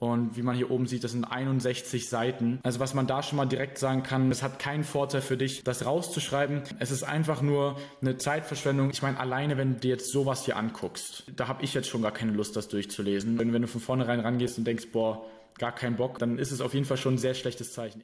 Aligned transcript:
Und 0.00 0.34
wie 0.34 0.42
man 0.42 0.56
hier 0.56 0.70
oben 0.70 0.86
sieht, 0.86 1.04
das 1.04 1.12
sind 1.12 1.24
61 1.24 2.08
Seiten. 2.08 2.58
Also 2.62 2.80
was 2.80 2.94
man 2.94 3.06
da 3.06 3.22
schon 3.22 3.36
mal 3.36 3.44
direkt 3.44 3.76
sagen 3.76 4.02
kann, 4.02 4.30
es 4.30 4.42
hat 4.42 4.58
keinen 4.58 4.82
Vorteil 4.82 5.20
für 5.20 5.36
dich, 5.36 5.62
das 5.62 5.84
rauszuschreiben. 5.84 6.62
Es 6.78 6.90
ist 6.90 7.02
einfach 7.02 7.42
nur 7.42 7.76
eine 8.00 8.16
Zeitverschwendung. 8.16 8.88
Ich 8.90 9.02
meine, 9.02 9.20
alleine 9.20 9.58
wenn 9.58 9.74
du 9.74 9.80
dir 9.80 9.90
jetzt 9.90 10.10
sowas 10.10 10.46
hier 10.46 10.56
anguckst, 10.56 11.24
da 11.36 11.48
habe 11.48 11.62
ich 11.62 11.74
jetzt 11.74 11.88
schon 11.88 12.00
gar 12.00 12.12
keine 12.12 12.32
Lust, 12.32 12.56
das 12.56 12.68
durchzulesen. 12.68 13.38
Wenn, 13.38 13.52
wenn 13.52 13.60
du 13.60 13.68
von 13.68 13.82
vornherein 13.82 14.20
rangehst 14.20 14.56
und 14.56 14.64
denkst, 14.64 14.86
boah, 14.90 15.26
gar 15.58 15.74
keinen 15.74 15.96
Bock, 15.96 16.18
dann 16.18 16.38
ist 16.38 16.50
es 16.50 16.62
auf 16.62 16.72
jeden 16.72 16.86
Fall 16.86 16.96
schon 16.96 17.14
ein 17.14 17.18
sehr 17.18 17.34
schlechtes 17.34 17.74
Zeichen. 17.74 18.02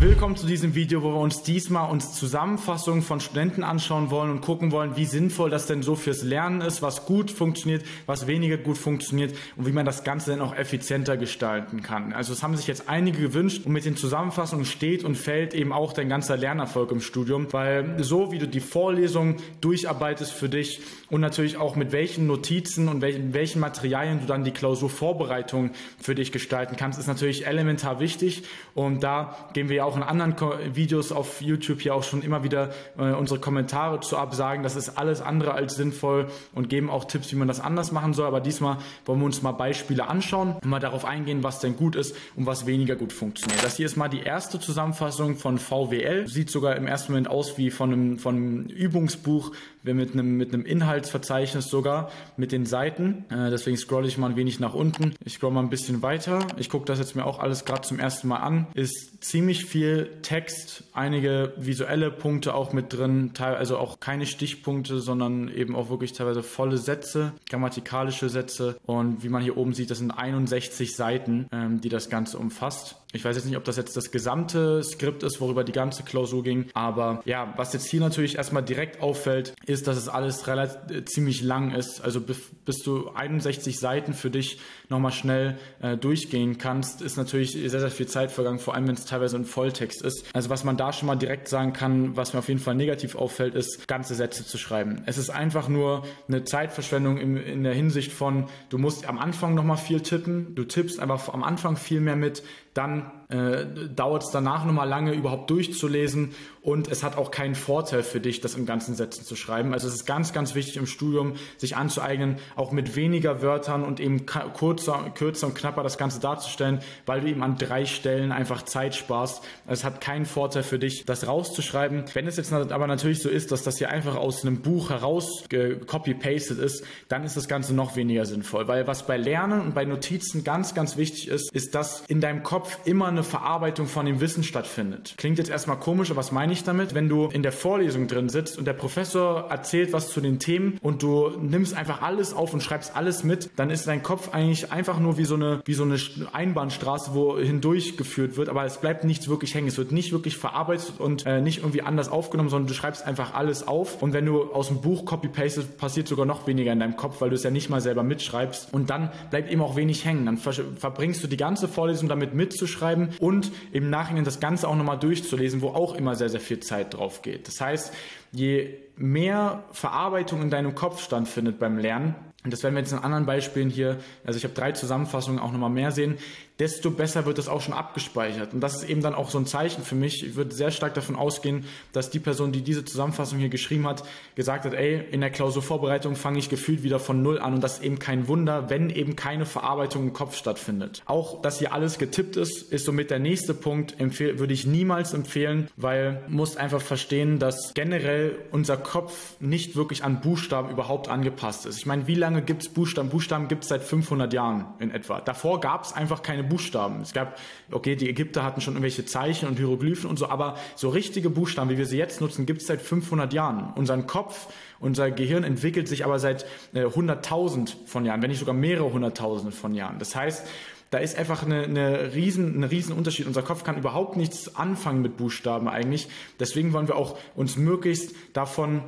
Willkommen 0.00 0.34
zu 0.34 0.46
diesem 0.46 0.74
Video, 0.74 1.02
wo 1.02 1.10
wir 1.10 1.20
uns 1.20 1.42
diesmal 1.42 1.90
uns 1.90 2.14
Zusammenfassungen 2.14 3.02
von 3.02 3.20
Studenten 3.20 3.62
anschauen 3.62 4.10
wollen 4.10 4.30
und 4.30 4.40
gucken 4.40 4.72
wollen, 4.72 4.96
wie 4.96 5.04
sinnvoll 5.04 5.50
das 5.50 5.66
denn 5.66 5.82
so 5.82 5.94
fürs 5.94 6.22
Lernen 6.22 6.62
ist, 6.62 6.80
was 6.80 7.04
gut 7.04 7.30
funktioniert, 7.30 7.84
was 8.06 8.26
weniger 8.26 8.56
gut 8.56 8.78
funktioniert 8.78 9.36
und 9.56 9.66
wie 9.66 9.72
man 9.72 9.84
das 9.84 10.02
Ganze 10.02 10.30
dann 10.30 10.40
auch 10.40 10.56
effizienter 10.56 11.18
gestalten 11.18 11.82
kann. 11.82 12.14
Also 12.14 12.32
es 12.32 12.42
haben 12.42 12.56
sich 12.56 12.66
jetzt 12.66 12.88
einige 12.88 13.20
gewünscht 13.20 13.66
und 13.66 13.74
mit 13.74 13.84
den 13.84 13.94
Zusammenfassungen 13.94 14.64
steht 14.64 15.04
und 15.04 15.16
fällt 15.16 15.52
eben 15.52 15.70
auch 15.70 15.92
dein 15.92 16.08
ganzer 16.08 16.38
Lernerfolg 16.38 16.90
im 16.92 17.02
Studium, 17.02 17.52
weil 17.52 18.02
so 18.02 18.32
wie 18.32 18.38
du 18.38 18.48
die 18.48 18.60
Vorlesung 18.60 19.36
durcharbeitest 19.60 20.32
für 20.32 20.48
dich 20.48 20.80
und 21.10 21.20
natürlich 21.20 21.58
auch 21.58 21.76
mit 21.76 21.92
welchen 21.92 22.26
Notizen 22.26 22.88
und 22.88 23.02
welchen, 23.02 23.34
welchen 23.34 23.60
Materialien 23.60 24.20
du 24.20 24.26
dann 24.26 24.44
die 24.44 24.52
Klausurvorbereitung 24.52 25.72
für 26.00 26.14
dich 26.14 26.32
gestalten 26.32 26.76
kannst, 26.78 26.98
ist 26.98 27.06
natürlich 27.06 27.46
elementar 27.46 28.00
wichtig 28.00 28.44
und 28.74 29.02
da 29.02 29.36
gehen 29.52 29.68
wir 29.68 29.84
auch 29.89 29.89
auch 29.90 29.96
in 29.96 30.02
anderen 30.02 30.34
Videos 30.74 31.12
auf 31.12 31.42
YouTube 31.42 31.80
hier 31.80 31.94
auch 31.94 32.04
schon 32.04 32.22
immer 32.22 32.44
wieder 32.44 32.70
äh, 32.96 33.12
unsere 33.12 33.40
Kommentare 33.40 34.00
zu 34.00 34.16
absagen. 34.16 34.62
Das 34.62 34.76
ist 34.76 34.96
alles 34.96 35.20
andere 35.20 35.52
als 35.52 35.74
sinnvoll 35.74 36.28
und 36.54 36.68
geben 36.68 36.90
auch 36.90 37.04
Tipps, 37.04 37.32
wie 37.32 37.36
man 37.36 37.48
das 37.48 37.60
anders 37.60 37.92
machen 37.92 38.14
soll. 38.14 38.26
Aber 38.26 38.40
diesmal 38.40 38.78
wollen 39.04 39.18
wir 39.18 39.26
uns 39.26 39.42
mal 39.42 39.52
Beispiele 39.52 40.08
anschauen 40.08 40.56
und 40.62 40.64
mal 40.64 40.80
darauf 40.80 41.04
eingehen, 41.04 41.42
was 41.42 41.60
denn 41.60 41.76
gut 41.76 41.96
ist 41.96 42.16
und 42.36 42.46
was 42.46 42.66
weniger 42.66 42.96
gut 42.96 43.12
funktioniert. 43.12 43.62
Das 43.64 43.76
hier 43.76 43.86
ist 43.86 43.96
mal 43.96 44.08
die 44.08 44.20
erste 44.20 44.60
Zusammenfassung 44.60 45.36
von 45.36 45.58
VWL. 45.58 46.28
Sieht 46.28 46.50
sogar 46.50 46.76
im 46.76 46.86
ersten 46.86 47.12
Moment 47.12 47.28
aus 47.28 47.58
wie 47.58 47.70
von 47.70 47.92
einem, 47.92 48.18
von 48.18 48.36
einem 48.36 48.64
Übungsbuch, 48.66 49.52
mit 49.82 50.12
einem, 50.12 50.36
mit 50.36 50.52
einem 50.52 50.64
Inhaltsverzeichnis 50.64 51.68
sogar, 51.68 52.10
mit 52.36 52.52
den 52.52 52.66
Seiten. 52.66 53.24
Äh, 53.30 53.50
deswegen 53.50 53.76
scrolle 53.76 54.06
ich 54.08 54.18
mal 54.18 54.30
ein 54.30 54.36
wenig 54.36 54.60
nach 54.60 54.74
unten. 54.74 55.14
Ich 55.24 55.34
scroll 55.34 55.50
mal 55.50 55.60
ein 55.62 55.70
bisschen 55.70 56.02
weiter. 56.02 56.46
Ich 56.58 56.68
gucke 56.68 56.84
das 56.84 56.98
jetzt 56.98 57.16
mir 57.16 57.24
auch 57.24 57.38
alles 57.38 57.64
gerade 57.64 57.82
zum 57.82 57.98
ersten 57.98 58.28
Mal 58.28 58.38
an. 58.38 58.66
Ist 58.74 59.24
ziemlich 59.24 59.64
viel 59.64 59.79
Text, 60.22 60.84
einige 60.92 61.52
visuelle 61.56 62.10
Punkte 62.10 62.54
auch 62.54 62.72
mit 62.72 62.92
drin, 62.92 63.32
also 63.38 63.78
auch 63.78 64.00
keine 64.00 64.26
Stichpunkte, 64.26 65.00
sondern 65.00 65.48
eben 65.48 65.76
auch 65.76 65.90
wirklich 65.90 66.12
teilweise 66.12 66.42
volle 66.42 66.78
Sätze, 66.78 67.32
grammatikalische 67.48 68.28
Sätze. 68.28 68.76
Und 68.86 69.22
wie 69.22 69.28
man 69.28 69.42
hier 69.42 69.56
oben 69.56 69.74
sieht, 69.74 69.90
das 69.90 69.98
sind 69.98 70.10
61 70.10 70.94
Seiten, 70.94 71.46
ähm, 71.52 71.80
die 71.80 71.88
das 71.88 72.10
Ganze 72.10 72.38
umfasst. 72.38 72.96
Ich 73.12 73.24
weiß 73.24 73.36
jetzt 73.36 73.46
nicht, 73.46 73.56
ob 73.56 73.64
das 73.64 73.76
jetzt 73.76 73.96
das 73.96 74.10
gesamte 74.10 74.82
Skript 74.84 75.22
ist, 75.22 75.40
worüber 75.40 75.64
die 75.64 75.72
ganze 75.72 76.02
Klausur 76.04 76.44
ging, 76.44 76.66
aber 76.74 77.22
ja, 77.24 77.52
was 77.56 77.72
jetzt 77.72 77.86
hier 77.86 78.00
natürlich 78.00 78.36
erstmal 78.36 78.62
direkt 78.62 79.02
auffällt, 79.02 79.54
ist, 79.66 79.86
dass 79.86 79.96
es 79.96 80.08
alles 80.08 80.46
relativ 80.46 80.96
äh, 80.96 81.04
ziemlich 81.04 81.42
lang 81.42 81.72
ist. 81.72 82.00
Also 82.00 82.20
bis, 82.20 82.82
du 82.84 83.08
61 83.08 83.78
Seiten 83.78 84.14
für 84.14 84.30
dich 84.30 84.60
nochmal 84.88 85.12
schnell 85.12 85.58
äh, 85.80 85.96
durchgehen 85.96 86.58
kannst, 86.58 87.02
ist 87.02 87.16
natürlich 87.16 87.52
sehr, 87.52 87.68
sehr 87.68 87.90
viel 87.90 88.06
Zeit 88.06 88.30
vergangen, 88.30 88.58
vor 88.58 88.74
allem 88.74 88.86
wenn 88.86 88.94
es 88.94 89.04
teilweise 89.06 89.36
ein 89.36 89.44
Volltext 89.44 90.02
ist. 90.02 90.24
Also 90.32 90.50
was 90.50 90.64
man 90.64 90.76
da 90.76 90.92
schon 90.92 91.06
mal 91.06 91.16
direkt 91.16 91.48
sagen 91.48 91.72
kann, 91.72 92.16
was 92.16 92.32
mir 92.32 92.38
auf 92.38 92.48
jeden 92.48 92.60
Fall 92.60 92.74
negativ 92.74 93.16
auffällt, 93.16 93.54
ist, 93.54 93.88
ganze 93.88 94.14
Sätze 94.14 94.46
zu 94.46 94.56
schreiben. 94.56 95.02
Es 95.06 95.18
ist 95.18 95.30
einfach 95.30 95.68
nur 95.68 96.04
eine 96.28 96.44
Zeitverschwendung 96.44 97.18
in, 97.18 97.36
in 97.36 97.64
der 97.64 97.74
Hinsicht 97.74 98.12
von, 98.12 98.46
du 98.68 98.78
musst 98.78 99.06
am 99.06 99.18
Anfang 99.18 99.54
nochmal 99.54 99.78
viel 99.78 100.00
tippen, 100.00 100.54
du 100.54 100.64
tippst 100.64 101.00
einfach 101.00 101.32
am 101.32 101.42
Anfang 101.42 101.76
viel 101.76 102.00
mehr 102.00 102.16
mit, 102.16 102.42
dann 102.74 103.19
äh, 103.30 103.66
dauert 103.94 104.24
es 104.24 104.30
danach 104.30 104.64
nochmal 104.64 104.88
lange, 104.88 105.12
überhaupt 105.12 105.50
durchzulesen 105.50 106.34
und 106.62 106.88
es 106.88 107.02
hat 107.02 107.16
auch 107.16 107.30
keinen 107.30 107.54
Vorteil 107.54 108.02
für 108.02 108.20
dich, 108.20 108.40
das 108.40 108.54
in 108.54 108.66
ganzen 108.66 108.94
Sätzen 108.94 109.24
zu 109.24 109.34
schreiben. 109.34 109.72
Also 109.72 109.88
es 109.88 109.94
ist 109.94 110.04
ganz, 110.04 110.32
ganz 110.32 110.54
wichtig 110.54 110.76
im 110.76 110.86
Studium, 110.86 111.34
sich 111.56 111.76
anzueignen, 111.76 112.36
auch 112.54 112.70
mit 112.70 112.96
weniger 112.96 113.40
Wörtern 113.40 113.82
und 113.82 113.98
eben 113.98 114.26
kurzer, 114.26 115.10
kürzer 115.14 115.46
und 115.46 115.54
knapper 115.54 115.82
das 115.82 115.96
Ganze 115.96 116.20
darzustellen, 116.20 116.80
weil 117.06 117.22
du 117.22 117.28
eben 117.28 117.42
an 117.42 117.56
drei 117.56 117.86
Stellen 117.86 118.30
einfach 118.30 118.62
Zeit 118.62 118.94
sparst. 118.94 119.42
Also 119.66 119.80
es 119.80 119.84
hat 119.84 120.00
keinen 120.00 120.26
Vorteil 120.26 120.62
für 120.62 120.78
dich, 120.78 121.04
das 121.06 121.26
rauszuschreiben. 121.26 122.04
Wenn 122.12 122.26
es 122.26 122.36
jetzt 122.36 122.52
aber 122.52 122.86
natürlich 122.86 123.22
so 123.22 123.30
ist, 123.30 123.52
dass 123.52 123.62
das 123.62 123.78
hier 123.78 123.88
einfach 123.88 124.16
aus 124.16 124.44
einem 124.44 124.60
Buch 124.60 124.90
heraus 124.90 125.44
copy-pasted 125.86 126.58
ist, 126.58 126.84
dann 127.08 127.24
ist 127.24 127.36
das 127.36 127.48
Ganze 127.48 127.74
noch 127.74 127.96
weniger 127.96 128.26
sinnvoll, 128.26 128.68
weil 128.68 128.86
was 128.86 129.06
bei 129.06 129.16
Lernen 129.16 129.60
und 129.62 129.74
bei 129.74 129.84
Notizen 129.86 130.44
ganz, 130.44 130.74
ganz 130.74 130.96
wichtig 130.98 131.28
ist, 131.28 131.52
ist, 131.52 131.74
dass 131.74 132.04
in 132.08 132.20
deinem 132.20 132.42
Kopf 132.42 132.78
immer 132.84 133.08
eine 133.08 133.19
Verarbeitung 133.22 133.86
von 133.86 134.06
dem 134.06 134.20
Wissen 134.20 134.42
stattfindet. 134.42 135.14
Klingt 135.16 135.38
jetzt 135.38 135.50
erstmal 135.50 135.78
komisch, 135.78 136.10
aber 136.10 136.18
was 136.18 136.32
meine 136.32 136.52
ich 136.52 136.64
damit? 136.64 136.94
Wenn 136.94 137.08
du 137.08 137.26
in 137.26 137.42
der 137.42 137.52
Vorlesung 137.52 138.06
drin 138.06 138.28
sitzt 138.28 138.58
und 138.58 138.66
der 138.66 138.72
Professor 138.72 139.50
erzählt 139.50 139.92
was 139.92 140.10
zu 140.10 140.20
den 140.20 140.38
Themen 140.38 140.78
und 140.82 141.02
du 141.02 141.30
nimmst 141.40 141.74
einfach 141.74 142.02
alles 142.02 142.34
auf 142.34 142.52
und 142.52 142.62
schreibst 142.62 142.96
alles 142.96 143.24
mit, 143.24 143.50
dann 143.56 143.70
ist 143.70 143.86
dein 143.86 144.02
Kopf 144.02 144.32
eigentlich 144.32 144.72
einfach 144.72 144.98
nur 144.98 145.18
wie 145.18 145.24
so 145.24 145.34
eine, 145.34 145.62
wie 145.64 145.74
so 145.74 145.84
eine 145.84 145.96
Einbahnstraße, 146.32 147.14
wo 147.14 147.38
hindurch 147.38 147.96
geführt 147.96 148.36
wird, 148.36 148.48
aber 148.48 148.64
es 148.64 148.78
bleibt 148.78 149.04
nichts 149.04 149.28
wirklich 149.28 149.54
hängen. 149.54 149.68
Es 149.68 149.78
wird 149.78 149.92
nicht 149.92 150.12
wirklich 150.12 150.36
verarbeitet 150.36 150.94
und 150.98 151.26
äh, 151.26 151.40
nicht 151.40 151.58
irgendwie 151.58 151.82
anders 151.82 152.08
aufgenommen, 152.08 152.48
sondern 152.48 152.68
du 152.68 152.74
schreibst 152.74 153.06
einfach 153.06 153.34
alles 153.34 153.66
auf. 153.66 154.02
Und 154.02 154.12
wenn 154.12 154.26
du 154.26 154.52
aus 154.52 154.68
dem 154.68 154.80
Buch 154.80 155.04
copy-pastest, 155.04 155.78
passiert 155.78 156.08
sogar 156.08 156.26
noch 156.26 156.46
weniger 156.46 156.72
in 156.72 156.80
deinem 156.80 156.96
Kopf, 156.96 157.20
weil 157.20 157.30
du 157.30 157.36
es 157.36 157.42
ja 157.42 157.50
nicht 157.50 157.70
mal 157.70 157.80
selber 157.80 158.02
mitschreibst. 158.02 158.72
Und 158.72 158.90
dann 158.90 159.10
bleibt 159.30 159.50
eben 159.50 159.62
auch 159.62 159.76
wenig 159.76 160.04
hängen. 160.04 160.26
Dann 160.26 160.38
verbringst 160.38 161.22
du 161.22 161.26
die 161.26 161.36
ganze 161.36 161.68
Vorlesung 161.68 162.08
damit 162.08 162.34
mitzuschreiben 162.34 163.09
und 163.18 163.50
im 163.72 163.90
Nachhinein 163.90 164.24
das 164.24 164.40
Ganze 164.40 164.68
auch 164.68 164.76
nochmal 164.76 164.98
durchzulesen, 164.98 165.62
wo 165.62 165.68
auch 165.68 165.94
immer 165.94 166.14
sehr, 166.14 166.28
sehr 166.28 166.40
viel 166.40 166.60
Zeit 166.60 166.94
drauf 166.94 167.22
geht. 167.22 167.48
Das 167.48 167.60
heißt, 167.60 167.92
je 168.32 168.74
mehr 168.96 169.64
Verarbeitung 169.72 170.42
in 170.42 170.50
deinem 170.50 170.74
Kopf 170.74 171.02
stattfindet 171.02 171.58
beim 171.58 171.78
Lernen, 171.78 172.14
und 172.42 172.52
das 172.52 172.62
werden 172.62 172.74
wir 172.74 172.80
jetzt 172.80 172.92
in 172.92 172.98
anderen 172.98 173.26
Beispielen 173.26 173.68
hier, 173.68 173.98
also 174.24 174.38
ich 174.38 174.44
habe 174.44 174.54
drei 174.54 174.72
Zusammenfassungen 174.72 175.40
auch 175.40 175.52
nochmal 175.52 175.70
mehr 175.70 175.92
sehen, 175.92 176.16
desto 176.60 176.90
besser 176.90 177.24
wird 177.24 177.38
das 177.38 177.48
auch 177.48 177.62
schon 177.62 177.72
abgespeichert. 177.74 178.52
Und 178.52 178.60
das 178.60 178.76
ist 178.76 178.88
eben 178.88 179.00
dann 179.00 179.14
auch 179.14 179.30
so 179.30 179.38
ein 179.38 179.46
Zeichen 179.46 179.82
für 179.82 179.94
mich. 179.94 180.22
Ich 180.22 180.36
würde 180.36 180.54
sehr 180.54 180.70
stark 180.70 180.92
davon 180.92 181.16
ausgehen, 181.16 181.64
dass 181.92 182.10
die 182.10 182.18
Person, 182.18 182.52
die 182.52 182.60
diese 182.60 182.84
Zusammenfassung 182.84 183.38
hier 183.38 183.48
geschrieben 183.48 183.86
hat, 183.86 184.04
gesagt 184.34 184.66
hat, 184.66 184.74
ey, 184.74 185.02
in 185.10 185.20
der 185.20 185.30
Klausurvorbereitung 185.30 186.16
fange 186.16 186.38
ich 186.38 186.50
gefühlt 186.50 186.82
wieder 186.82 186.98
von 186.98 187.22
Null 187.22 187.38
an 187.38 187.54
und 187.54 187.64
das 187.64 187.78
ist 187.78 187.84
eben 187.84 187.98
kein 187.98 188.28
Wunder, 188.28 188.68
wenn 188.68 188.90
eben 188.90 189.16
keine 189.16 189.46
Verarbeitung 189.46 190.04
im 190.04 190.12
Kopf 190.12 190.36
stattfindet. 190.36 191.02
Auch, 191.06 191.40
dass 191.40 191.58
hier 191.58 191.72
alles 191.72 191.98
getippt 191.98 192.36
ist, 192.36 192.70
ist 192.70 192.84
somit 192.84 193.10
der 193.10 193.20
nächste 193.20 193.54
Punkt, 193.54 193.96
würde 193.98 194.52
ich 194.52 194.66
niemals 194.66 195.14
empfehlen, 195.14 195.68
weil 195.76 196.22
musst 196.28 196.58
einfach 196.58 196.82
verstehen, 196.82 197.38
dass 197.38 197.72
generell 197.74 198.36
unser 198.50 198.76
Kopf 198.76 199.34
nicht 199.40 199.76
wirklich 199.76 200.04
an 200.04 200.20
Buchstaben 200.20 200.70
überhaupt 200.70 201.08
angepasst 201.08 201.64
ist. 201.64 201.78
Ich 201.78 201.86
meine, 201.86 202.06
wie 202.06 202.14
lange 202.14 202.29
gibt 202.40 202.62
es 202.62 202.68
Buchstaben? 202.68 203.08
Buchstaben 203.08 203.48
gibt 203.48 203.64
es 203.64 203.68
seit 203.68 203.82
500 203.82 204.32
Jahren 204.32 204.66
in 204.78 204.90
etwa. 204.90 205.20
Davor 205.20 205.60
gab 205.60 205.84
es 205.84 205.92
einfach 205.92 206.22
keine 206.22 206.44
Buchstaben. 206.44 207.00
Es 207.00 207.12
gab, 207.12 207.38
okay, 207.70 207.96
die 207.96 208.08
Ägypter 208.08 208.44
hatten 208.44 208.60
schon 208.60 208.74
irgendwelche 208.74 209.04
Zeichen 209.04 209.48
und 209.48 209.58
Hieroglyphen 209.58 210.08
und 210.08 210.18
so, 210.18 210.28
aber 210.28 210.56
so 210.76 210.88
richtige 210.88 211.30
Buchstaben, 211.30 211.70
wie 211.70 211.78
wir 211.78 211.86
sie 211.86 211.98
jetzt 211.98 212.20
nutzen, 212.20 212.46
gibt 212.46 212.60
es 212.60 212.68
seit 212.68 212.80
500 212.80 213.32
Jahren. 213.32 213.72
Unseren 213.74 214.06
Kopf, 214.06 214.48
unser 214.78 215.10
Gehirn 215.10 215.44
entwickelt 215.44 215.88
sich 215.88 216.04
aber 216.04 216.18
seit 216.18 216.46
äh, 216.72 216.84
100.000 216.84 217.86
von 217.86 218.04
Jahren, 218.04 218.22
wenn 218.22 218.30
nicht 218.30 218.40
sogar 218.40 218.54
mehrere 218.54 218.92
hunderttausende 218.92 219.52
von 219.52 219.74
Jahren. 219.74 219.98
Das 219.98 220.14
heißt, 220.14 220.46
da 220.90 220.98
ist 220.98 221.16
einfach 221.16 221.44
eine, 221.44 221.62
eine 221.62 222.14
riesen, 222.14 222.58
ein 222.58 222.64
riesen 222.64 222.96
Unterschied. 222.96 223.26
Unser 223.26 223.42
Kopf 223.42 223.62
kann 223.62 223.78
überhaupt 223.78 224.16
nichts 224.16 224.56
anfangen 224.56 225.02
mit 225.02 225.16
Buchstaben 225.16 225.68
eigentlich. 225.68 226.08
Deswegen 226.40 226.72
wollen 226.72 226.88
wir 226.88 226.96
auch 226.96 227.16
uns 227.36 227.56
möglichst 227.56 228.14
davon 228.32 228.82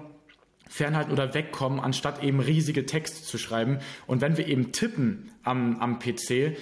fernhalten 0.69 1.13
oder 1.13 1.35
wegkommen, 1.35 1.81
anstatt 1.81 2.23
eben 2.23 2.41
riesige 2.41 2.87
Texte 2.87 3.23
zu 3.23 3.39
schreiben. 3.39 3.79
Und 4.07 4.21
wenn 4.21 4.37
wir 4.37 4.47
eben 4.47 4.73
tippen 4.73 5.31
am, 5.43 5.79
am 5.81 5.99
PC, 5.99 6.57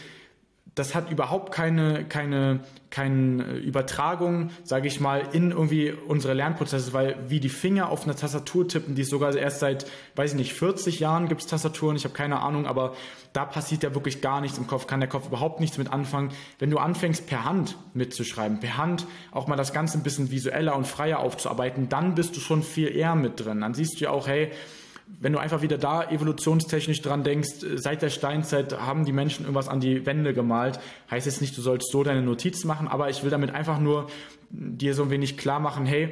das 0.74 0.94
hat 0.94 1.10
überhaupt 1.10 1.52
keine, 1.52 2.04
keine, 2.04 2.60
keine 2.90 3.58
Übertragung, 3.58 4.50
sage 4.62 4.86
ich 4.86 5.00
mal, 5.00 5.22
in 5.32 5.50
irgendwie 5.50 5.90
unsere 5.90 6.32
Lernprozesse, 6.34 6.92
weil 6.92 7.16
wie 7.28 7.40
die 7.40 7.48
Finger 7.48 7.88
auf 7.90 8.04
einer 8.04 8.14
Tastatur 8.14 8.68
tippen, 8.68 8.94
die 8.94 9.04
sogar 9.04 9.34
erst 9.34 9.60
seit, 9.60 9.86
weiß 10.16 10.32
ich 10.32 10.36
nicht, 10.36 10.52
40 10.54 11.00
Jahren 11.00 11.28
gibt 11.28 11.40
es 11.40 11.46
Tastaturen, 11.48 11.96
ich 11.96 12.04
habe 12.04 12.14
keine 12.14 12.40
Ahnung, 12.40 12.66
aber 12.66 12.94
da 13.32 13.44
passiert 13.44 13.82
ja 13.82 13.94
wirklich 13.94 14.20
gar 14.20 14.40
nichts 14.40 14.58
im 14.58 14.66
Kopf, 14.66 14.86
kann 14.86 15.00
der 15.00 15.08
Kopf 15.08 15.26
überhaupt 15.26 15.60
nichts 15.60 15.76
mit 15.76 15.92
anfangen. 15.92 16.30
Wenn 16.58 16.70
du 16.70 16.78
anfängst, 16.78 17.26
per 17.26 17.44
Hand 17.44 17.76
mitzuschreiben, 17.94 18.60
per 18.60 18.76
Hand 18.76 19.06
auch 19.32 19.48
mal 19.48 19.56
das 19.56 19.72
Ganze 19.72 19.98
ein 19.98 20.02
bisschen 20.02 20.30
visueller 20.30 20.76
und 20.76 20.86
freier 20.86 21.18
aufzuarbeiten, 21.18 21.88
dann 21.88 22.14
bist 22.14 22.36
du 22.36 22.40
schon 22.40 22.62
viel 22.62 22.94
eher 22.94 23.14
mit 23.16 23.44
drin. 23.44 23.60
Dann 23.60 23.74
siehst 23.74 24.00
du 24.00 24.04
ja 24.04 24.10
auch, 24.10 24.28
hey, 24.28 24.50
wenn 25.18 25.32
du 25.32 25.38
einfach 25.38 25.62
wieder 25.62 25.78
da 25.78 26.08
evolutionstechnisch 26.10 27.02
dran 27.02 27.24
denkst, 27.24 27.50
seit 27.76 28.02
der 28.02 28.10
Steinzeit 28.10 28.78
haben 28.80 29.04
die 29.04 29.12
Menschen 29.12 29.42
irgendwas 29.42 29.68
an 29.68 29.80
die 29.80 30.06
Wände 30.06 30.32
gemalt. 30.34 30.78
Heißt 31.10 31.26
jetzt 31.26 31.40
nicht, 31.40 31.56
du 31.56 31.62
sollst 31.62 31.90
so 31.90 32.02
deine 32.02 32.22
Notiz 32.22 32.64
machen, 32.64 32.88
aber 32.88 33.10
ich 33.10 33.22
will 33.22 33.30
damit 33.30 33.54
einfach 33.54 33.80
nur 33.80 34.08
dir 34.50 34.94
so 34.94 35.04
ein 35.04 35.10
wenig 35.10 35.36
klar 35.36 35.60
machen, 35.60 35.86
hey, 35.86 36.10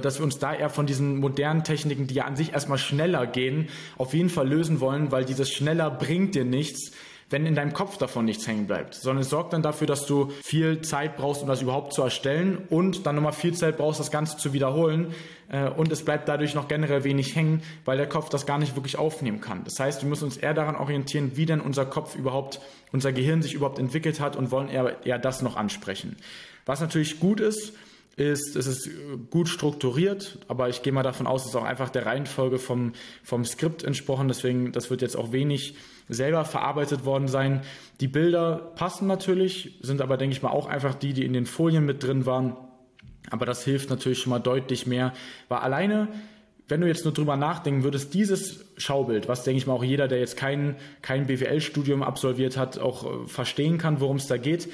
dass 0.00 0.18
wir 0.18 0.24
uns 0.24 0.38
da 0.38 0.54
eher 0.54 0.70
von 0.70 0.86
diesen 0.86 1.18
modernen 1.18 1.64
Techniken, 1.64 2.06
die 2.06 2.14
ja 2.14 2.24
an 2.24 2.36
sich 2.36 2.52
erstmal 2.52 2.78
schneller 2.78 3.26
gehen, 3.26 3.68
auf 3.98 4.14
jeden 4.14 4.28
Fall 4.28 4.48
lösen 4.48 4.80
wollen, 4.80 5.10
weil 5.10 5.24
dieses 5.24 5.50
schneller 5.50 5.90
bringt 5.90 6.34
dir 6.34 6.44
nichts, 6.44 6.92
wenn 7.32 7.46
in 7.46 7.54
deinem 7.54 7.72
Kopf 7.72 7.96
davon 7.96 8.24
nichts 8.24 8.46
hängen 8.46 8.66
bleibt, 8.66 8.94
sondern 8.94 9.22
es 9.22 9.30
sorgt 9.30 9.52
dann 9.52 9.62
dafür, 9.62 9.86
dass 9.86 10.06
du 10.06 10.30
viel 10.42 10.82
Zeit 10.82 11.16
brauchst, 11.16 11.42
um 11.42 11.48
das 11.48 11.62
überhaupt 11.62 11.92
zu 11.92 12.02
erstellen 12.02 12.58
und 12.68 13.06
dann 13.06 13.16
nochmal 13.16 13.32
viel 13.32 13.54
Zeit 13.54 13.78
brauchst, 13.78 13.98
das 13.98 14.10
Ganze 14.10 14.36
zu 14.36 14.52
wiederholen 14.52 15.14
äh, 15.48 15.68
und 15.68 15.90
es 15.90 16.04
bleibt 16.04 16.28
dadurch 16.28 16.54
noch 16.54 16.68
generell 16.68 17.04
wenig 17.04 17.34
hängen, 17.34 17.62
weil 17.84 17.96
der 17.96 18.08
Kopf 18.08 18.28
das 18.28 18.46
gar 18.46 18.58
nicht 18.58 18.76
wirklich 18.76 18.98
aufnehmen 18.98 19.40
kann. 19.40 19.64
Das 19.64 19.80
heißt, 19.80 20.02
wir 20.02 20.08
müssen 20.08 20.24
uns 20.24 20.36
eher 20.36 20.54
daran 20.54 20.76
orientieren, 20.76 21.32
wie 21.34 21.46
denn 21.46 21.60
unser 21.60 21.86
Kopf 21.86 22.14
überhaupt, 22.14 22.60
unser 22.92 23.12
Gehirn 23.12 23.42
sich 23.42 23.54
überhaupt 23.54 23.78
entwickelt 23.78 24.20
hat 24.20 24.36
und 24.36 24.50
wollen 24.50 24.68
eher, 24.68 25.04
eher 25.04 25.18
das 25.18 25.42
noch 25.42 25.56
ansprechen. 25.56 26.16
Was 26.66 26.80
natürlich 26.80 27.18
gut 27.18 27.40
ist, 27.40 27.72
ist, 28.16 28.56
es 28.56 28.66
ist 28.66 28.90
gut 29.30 29.48
strukturiert, 29.48 30.38
aber 30.48 30.68
ich 30.68 30.82
gehe 30.82 30.92
mal 30.92 31.02
davon 31.02 31.26
aus, 31.26 31.42
es 31.42 31.48
ist 31.48 31.56
auch 31.56 31.64
einfach 31.64 31.88
der 31.88 32.06
Reihenfolge 32.06 32.58
vom, 32.58 32.92
vom 33.22 33.44
Skript 33.44 33.84
entsprochen. 33.84 34.28
Deswegen, 34.28 34.72
das 34.72 34.90
wird 34.90 35.02
jetzt 35.02 35.16
auch 35.16 35.32
wenig 35.32 35.76
selber 36.08 36.44
verarbeitet 36.44 37.04
worden 37.04 37.28
sein. 37.28 37.62
Die 38.00 38.08
Bilder 38.08 38.72
passen 38.76 39.06
natürlich, 39.06 39.78
sind 39.80 40.02
aber, 40.02 40.16
denke 40.16 40.36
ich 40.36 40.42
mal, 40.42 40.50
auch 40.50 40.66
einfach 40.66 40.94
die, 40.94 41.14
die 41.14 41.24
in 41.24 41.32
den 41.32 41.46
Folien 41.46 41.86
mit 41.86 42.02
drin 42.02 42.26
waren. 42.26 42.56
Aber 43.30 43.46
das 43.46 43.64
hilft 43.64 43.88
natürlich 43.88 44.18
schon 44.18 44.30
mal 44.30 44.40
deutlich 44.40 44.86
mehr, 44.86 45.14
weil 45.48 45.58
alleine 45.58 46.08
wenn 46.72 46.80
du 46.80 46.86
jetzt 46.86 47.04
nur 47.04 47.12
drüber 47.12 47.36
nachdenken 47.36 47.82
würdest, 47.82 48.14
dieses 48.14 48.64
Schaubild, 48.78 49.28
was 49.28 49.44
denke 49.44 49.58
ich 49.58 49.66
mal 49.66 49.74
auch 49.74 49.84
jeder, 49.84 50.08
der 50.08 50.20
jetzt 50.20 50.38
kein, 50.38 50.76
kein 51.02 51.26
BWL-Studium 51.26 52.02
absolviert 52.02 52.56
hat, 52.56 52.78
auch 52.78 53.04
äh, 53.04 53.26
verstehen 53.26 53.76
kann, 53.76 54.00
worum 54.00 54.16
es 54.16 54.26
da 54.26 54.38
geht, 54.38 54.70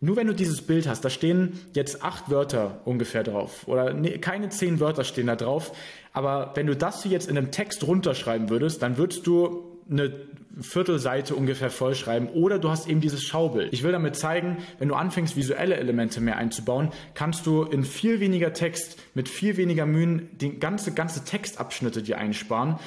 nur 0.00 0.16
wenn 0.16 0.26
du 0.26 0.34
dieses 0.34 0.62
Bild 0.62 0.88
hast, 0.88 1.04
da 1.04 1.10
stehen 1.10 1.60
jetzt 1.74 2.02
acht 2.02 2.30
Wörter 2.30 2.80
ungefähr 2.84 3.22
drauf. 3.22 3.66
Oder 3.66 3.92
nee, 3.92 4.18
keine 4.18 4.48
zehn 4.48 4.80
Wörter 4.80 5.04
stehen 5.04 5.26
da 5.26 5.36
drauf, 5.36 5.72
aber 6.12 6.52
wenn 6.54 6.66
du 6.66 6.74
das 6.74 7.04
jetzt 7.04 7.28
in 7.28 7.36
einem 7.36 7.50
Text 7.50 7.86
runterschreiben 7.86 8.48
würdest, 8.48 8.82
dann 8.82 8.96
würdest 8.96 9.26
du 9.26 9.64
eine 9.90 10.12
Viertelseite 10.60 11.34
ungefähr 11.34 11.70
vollschreiben. 11.70 12.28
Oder 12.28 12.58
du 12.58 12.70
hast 12.70 12.88
eben 12.88 13.00
dieses 13.00 13.22
Schaubild. 13.22 13.72
Ich 13.72 13.82
will 13.82 13.92
damit 13.92 14.16
zeigen, 14.16 14.58
wenn 14.78 14.88
du 14.88 14.94
anfängst, 14.94 15.36
visuelle 15.36 15.76
Elemente 15.76 16.20
mehr 16.20 16.36
einzubauen, 16.36 16.90
kannst 17.14 17.46
du 17.46 17.64
in 17.64 17.84
viel 17.84 18.20
weniger 18.20 18.52
Text 18.52 18.98
mit 19.14 19.28
viel 19.28 19.56
weniger 19.56 19.86
Mühen 19.86 20.28
die 20.40 20.58
ganze, 20.58 20.92
ganze 20.92 21.24
Textabschnitte 21.24 22.02
dir 22.02 22.18
einsparen 22.18 22.78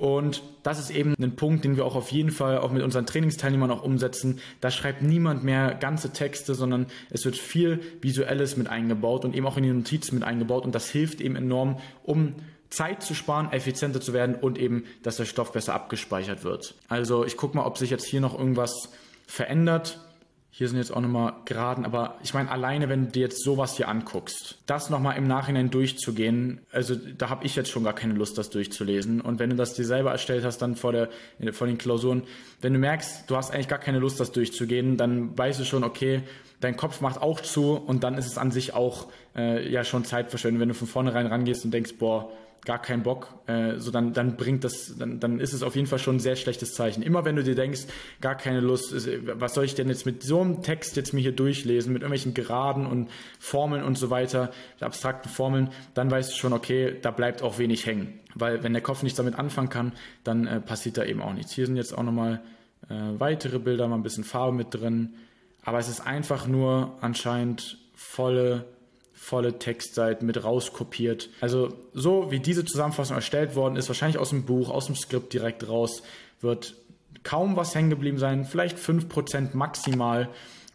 und 0.00 0.42
das 0.62 0.78
ist 0.78 0.88
eben 0.88 1.14
ein 1.20 1.36
Punkt, 1.36 1.62
den 1.62 1.76
wir 1.76 1.84
auch 1.84 1.94
auf 1.94 2.10
jeden 2.10 2.30
Fall 2.30 2.56
auch 2.56 2.72
mit 2.72 2.82
unseren 2.82 3.04
Trainingsteilnehmern 3.04 3.70
auch 3.70 3.82
umsetzen. 3.82 4.40
Da 4.62 4.70
schreibt 4.70 5.02
niemand 5.02 5.44
mehr 5.44 5.74
ganze 5.74 6.10
Texte, 6.10 6.54
sondern 6.54 6.86
es 7.10 7.26
wird 7.26 7.36
viel 7.36 7.80
Visuelles 8.00 8.56
mit 8.56 8.66
eingebaut 8.66 9.26
und 9.26 9.36
eben 9.36 9.46
auch 9.46 9.58
in 9.58 9.62
die 9.62 9.70
Notizen 9.70 10.14
mit 10.14 10.24
eingebaut. 10.24 10.64
Und 10.64 10.74
das 10.74 10.88
hilft 10.88 11.20
eben 11.20 11.36
enorm, 11.36 11.76
um 12.02 12.36
Zeit 12.70 13.02
zu 13.02 13.14
sparen, 13.14 13.52
effizienter 13.52 14.00
zu 14.00 14.14
werden 14.14 14.36
und 14.36 14.56
eben, 14.56 14.84
dass 15.02 15.18
der 15.18 15.26
Stoff 15.26 15.52
besser 15.52 15.74
abgespeichert 15.74 16.44
wird. 16.44 16.76
Also 16.88 17.26
ich 17.26 17.36
gucke 17.36 17.54
mal, 17.54 17.66
ob 17.66 17.76
sich 17.76 17.90
jetzt 17.90 18.06
hier 18.06 18.22
noch 18.22 18.38
irgendwas 18.38 18.88
verändert. 19.26 20.00
Hier 20.52 20.68
sind 20.68 20.78
jetzt 20.78 20.90
auch 20.90 21.00
nochmal 21.00 21.34
Geraden, 21.44 21.84
aber 21.84 22.18
ich 22.24 22.34
meine, 22.34 22.50
alleine, 22.50 22.88
wenn 22.88 23.06
du 23.06 23.10
dir 23.12 23.22
jetzt 23.22 23.44
sowas 23.44 23.76
hier 23.76 23.88
anguckst, 23.88 24.58
das 24.66 24.90
nochmal 24.90 25.16
im 25.16 25.28
Nachhinein 25.28 25.70
durchzugehen, 25.70 26.60
also 26.72 26.96
da 26.96 27.30
habe 27.30 27.46
ich 27.46 27.54
jetzt 27.54 27.70
schon 27.70 27.84
gar 27.84 27.94
keine 27.94 28.14
Lust, 28.14 28.36
das 28.36 28.50
durchzulesen. 28.50 29.20
Und 29.20 29.38
wenn 29.38 29.50
du 29.50 29.56
das 29.56 29.74
dir 29.74 29.84
selber 29.84 30.10
erstellt 30.10 30.44
hast, 30.44 30.58
dann 30.58 30.74
vor, 30.74 30.92
der, 30.92 31.08
vor 31.52 31.68
den 31.68 31.78
Klausuren, 31.78 32.24
wenn 32.60 32.72
du 32.72 32.80
merkst, 32.80 33.30
du 33.30 33.36
hast 33.36 33.52
eigentlich 33.52 33.68
gar 33.68 33.78
keine 33.78 34.00
Lust, 34.00 34.18
das 34.18 34.32
durchzugehen, 34.32 34.96
dann 34.96 35.38
weißt 35.38 35.60
du 35.60 35.64
schon, 35.64 35.84
okay, 35.84 36.22
dein 36.58 36.76
Kopf 36.76 37.00
macht 37.00 37.22
auch 37.22 37.40
zu 37.40 37.74
und 37.74 38.02
dann 38.02 38.18
ist 38.18 38.26
es 38.26 38.36
an 38.36 38.50
sich 38.50 38.74
auch 38.74 39.06
äh, 39.36 39.70
ja 39.70 39.84
schon 39.84 40.04
Zeitverschwendung, 40.04 40.60
wenn 40.60 40.68
du 40.68 40.74
von 40.74 40.88
vornherein 40.88 41.26
rangehst 41.26 41.64
und 41.64 41.70
denkst, 41.70 41.94
boah, 41.98 42.30
gar 42.64 42.80
keinen 42.80 43.02
Bock, 43.02 43.38
äh, 43.46 43.78
so 43.78 43.90
dann, 43.90 44.12
dann 44.12 44.36
bringt 44.36 44.64
das, 44.64 44.96
dann, 44.98 45.18
dann 45.18 45.40
ist 45.40 45.52
es 45.52 45.62
auf 45.62 45.76
jeden 45.76 45.86
Fall 45.86 45.98
schon 45.98 46.16
ein 46.16 46.20
sehr 46.20 46.36
schlechtes 46.36 46.74
Zeichen. 46.74 47.02
Immer 47.02 47.24
wenn 47.24 47.36
du 47.36 47.42
dir 47.42 47.54
denkst, 47.54 47.82
gar 48.20 48.34
keine 48.34 48.60
Lust, 48.60 48.94
was 49.38 49.54
soll 49.54 49.64
ich 49.64 49.74
denn 49.74 49.88
jetzt 49.88 50.04
mit 50.04 50.22
so 50.22 50.40
einem 50.40 50.62
Text 50.62 50.96
jetzt 50.96 51.14
mir 51.14 51.20
hier 51.20 51.32
durchlesen, 51.32 51.92
mit 51.92 52.02
irgendwelchen 52.02 52.34
Geraden 52.34 52.86
und 52.86 53.10
Formeln 53.38 53.82
und 53.82 53.96
so 53.96 54.10
weiter, 54.10 54.50
abstrakten 54.80 55.30
Formeln, 55.30 55.70
dann 55.94 56.10
weißt 56.10 56.32
du 56.32 56.36
schon, 56.36 56.52
okay, 56.52 56.96
da 57.00 57.10
bleibt 57.10 57.42
auch 57.42 57.58
wenig 57.58 57.86
hängen. 57.86 58.20
Weil 58.34 58.62
wenn 58.62 58.72
der 58.72 58.82
Kopf 58.82 59.02
nichts 59.02 59.16
damit 59.16 59.36
anfangen 59.36 59.70
kann, 59.70 59.92
dann 60.22 60.46
äh, 60.46 60.60
passiert 60.60 60.98
da 60.98 61.04
eben 61.04 61.22
auch 61.22 61.32
nichts. 61.32 61.52
Hier 61.52 61.66
sind 61.66 61.76
jetzt 61.76 61.96
auch 61.96 62.02
nochmal 62.02 62.40
äh, 62.88 62.94
weitere 63.18 63.58
Bilder, 63.58 63.88
mal 63.88 63.96
ein 63.96 64.02
bisschen 64.02 64.24
Farbe 64.24 64.56
mit 64.56 64.74
drin. 64.74 65.14
Aber 65.62 65.78
es 65.78 65.88
ist 65.88 66.06
einfach 66.06 66.46
nur 66.46 66.96
anscheinend 67.00 67.78
volle 67.94 68.64
volle 69.30 69.58
Textseiten 69.60 70.26
mit 70.26 70.42
rauskopiert. 70.42 71.30
Also 71.40 71.72
so 71.94 72.32
wie 72.32 72.40
diese 72.40 72.64
Zusammenfassung 72.64 73.14
erstellt 73.14 73.54
worden 73.54 73.76
ist, 73.76 73.88
wahrscheinlich 73.88 74.18
aus 74.18 74.30
dem 74.30 74.42
Buch, 74.44 74.70
aus 74.70 74.86
dem 74.86 74.96
Skript 74.96 75.32
direkt 75.32 75.68
raus, 75.68 76.02
wird 76.40 76.74
kaum 77.22 77.54
was 77.54 77.74
hängen 77.76 77.90
geblieben 77.90 78.18
sein, 78.18 78.44
vielleicht 78.44 78.76
5% 78.76 79.54
maximal 79.54 80.28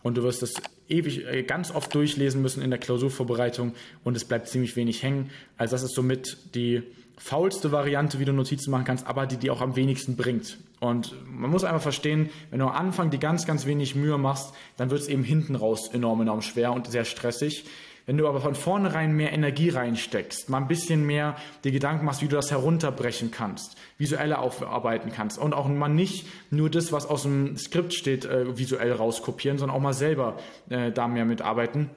und 0.03 0.15
du 0.15 0.23
wirst 0.23 0.41
das 0.41 0.53
ewig 0.87 1.25
äh, 1.25 1.43
ganz 1.43 1.69
oft 1.71 1.93
durchlesen 1.93 2.41
müssen 2.41 2.61
in 2.61 2.69
der 2.69 2.79
Klausurvorbereitung 2.79 3.73
und 4.05 4.15
es 4.15 4.23
bleibt 4.23 4.47
ziemlich 4.47 4.77
wenig 4.77 5.03
hängen. 5.03 5.31
Also 5.57 5.75
das 5.75 5.83
ist 5.83 5.95
somit 5.95 6.37
die 6.55 6.83
faulste 7.17 7.73
Variante, 7.73 8.19
wie 8.19 8.25
du 8.25 8.31
Notizen 8.31 8.71
machen 8.71 8.85
kannst, 8.85 9.05
aber 9.05 9.25
die 9.25 9.37
die 9.37 9.49
auch 9.49 9.61
am 9.61 9.75
wenigsten 9.75 10.15
bringt. 10.15 10.57
Und 10.79 11.13
man 11.27 11.49
muss 11.49 11.65
einfach 11.65 11.81
verstehen, 11.81 12.29
wenn 12.51 12.59
du 12.59 12.67
am 12.67 12.75
Anfang 12.75 13.09
die 13.09 13.19
ganz, 13.19 13.45
ganz 13.45 13.65
wenig 13.65 13.95
Mühe 13.95 14.17
machst, 14.17 14.53
dann 14.77 14.91
wird 14.91 15.01
es 15.01 15.07
eben 15.07 15.23
hinten 15.23 15.55
raus 15.55 15.89
enorm, 15.91 16.21
enorm 16.21 16.41
schwer 16.41 16.71
und 16.71 16.87
sehr 16.87 17.05
stressig. 17.05 17.65
Wenn 18.05 18.17
du 18.17 18.27
aber 18.27 18.39
von 18.39 18.53
vornherein 18.53 19.13
mehr 19.15 19.33
Energie 19.33 19.69
reinsteckst, 19.69 20.49
mal 20.49 20.59
ein 20.59 20.67
bisschen 20.67 21.05
mehr 21.05 21.35
die 21.63 21.71
Gedanken 21.71 22.05
machst, 22.05 22.21
wie 22.21 22.27
du 22.27 22.35
das 22.35 22.51
herunterbrechen 22.51 23.31
kannst, 23.31 23.77
visuelle 23.97 24.37
aufarbeiten 24.37 25.11
kannst 25.11 25.39
und 25.39 25.53
auch 25.53 25.67
mal 25.67 25.89
nicht 25.89 26.27
nur 26.51 26.69
das, 26.69 26.91
was 26.91 27.07
aus 27.07 27.23
dem 27.23 27.57
Skript 27.57 27.93
steht, 27.93 28.25
äh, 28.25 28.57
visuell 28.57 28.91
rauskopieren, 28.91 29.57
sondern 29.57 29.75
auch 29.75 29.81
mal 29.81 29.93
selber 29.93 30.37
äh, 30.69 30.91
da 30.91 31.07
mehr 31.07 31.25
mitarbeiten, 31.25 31.89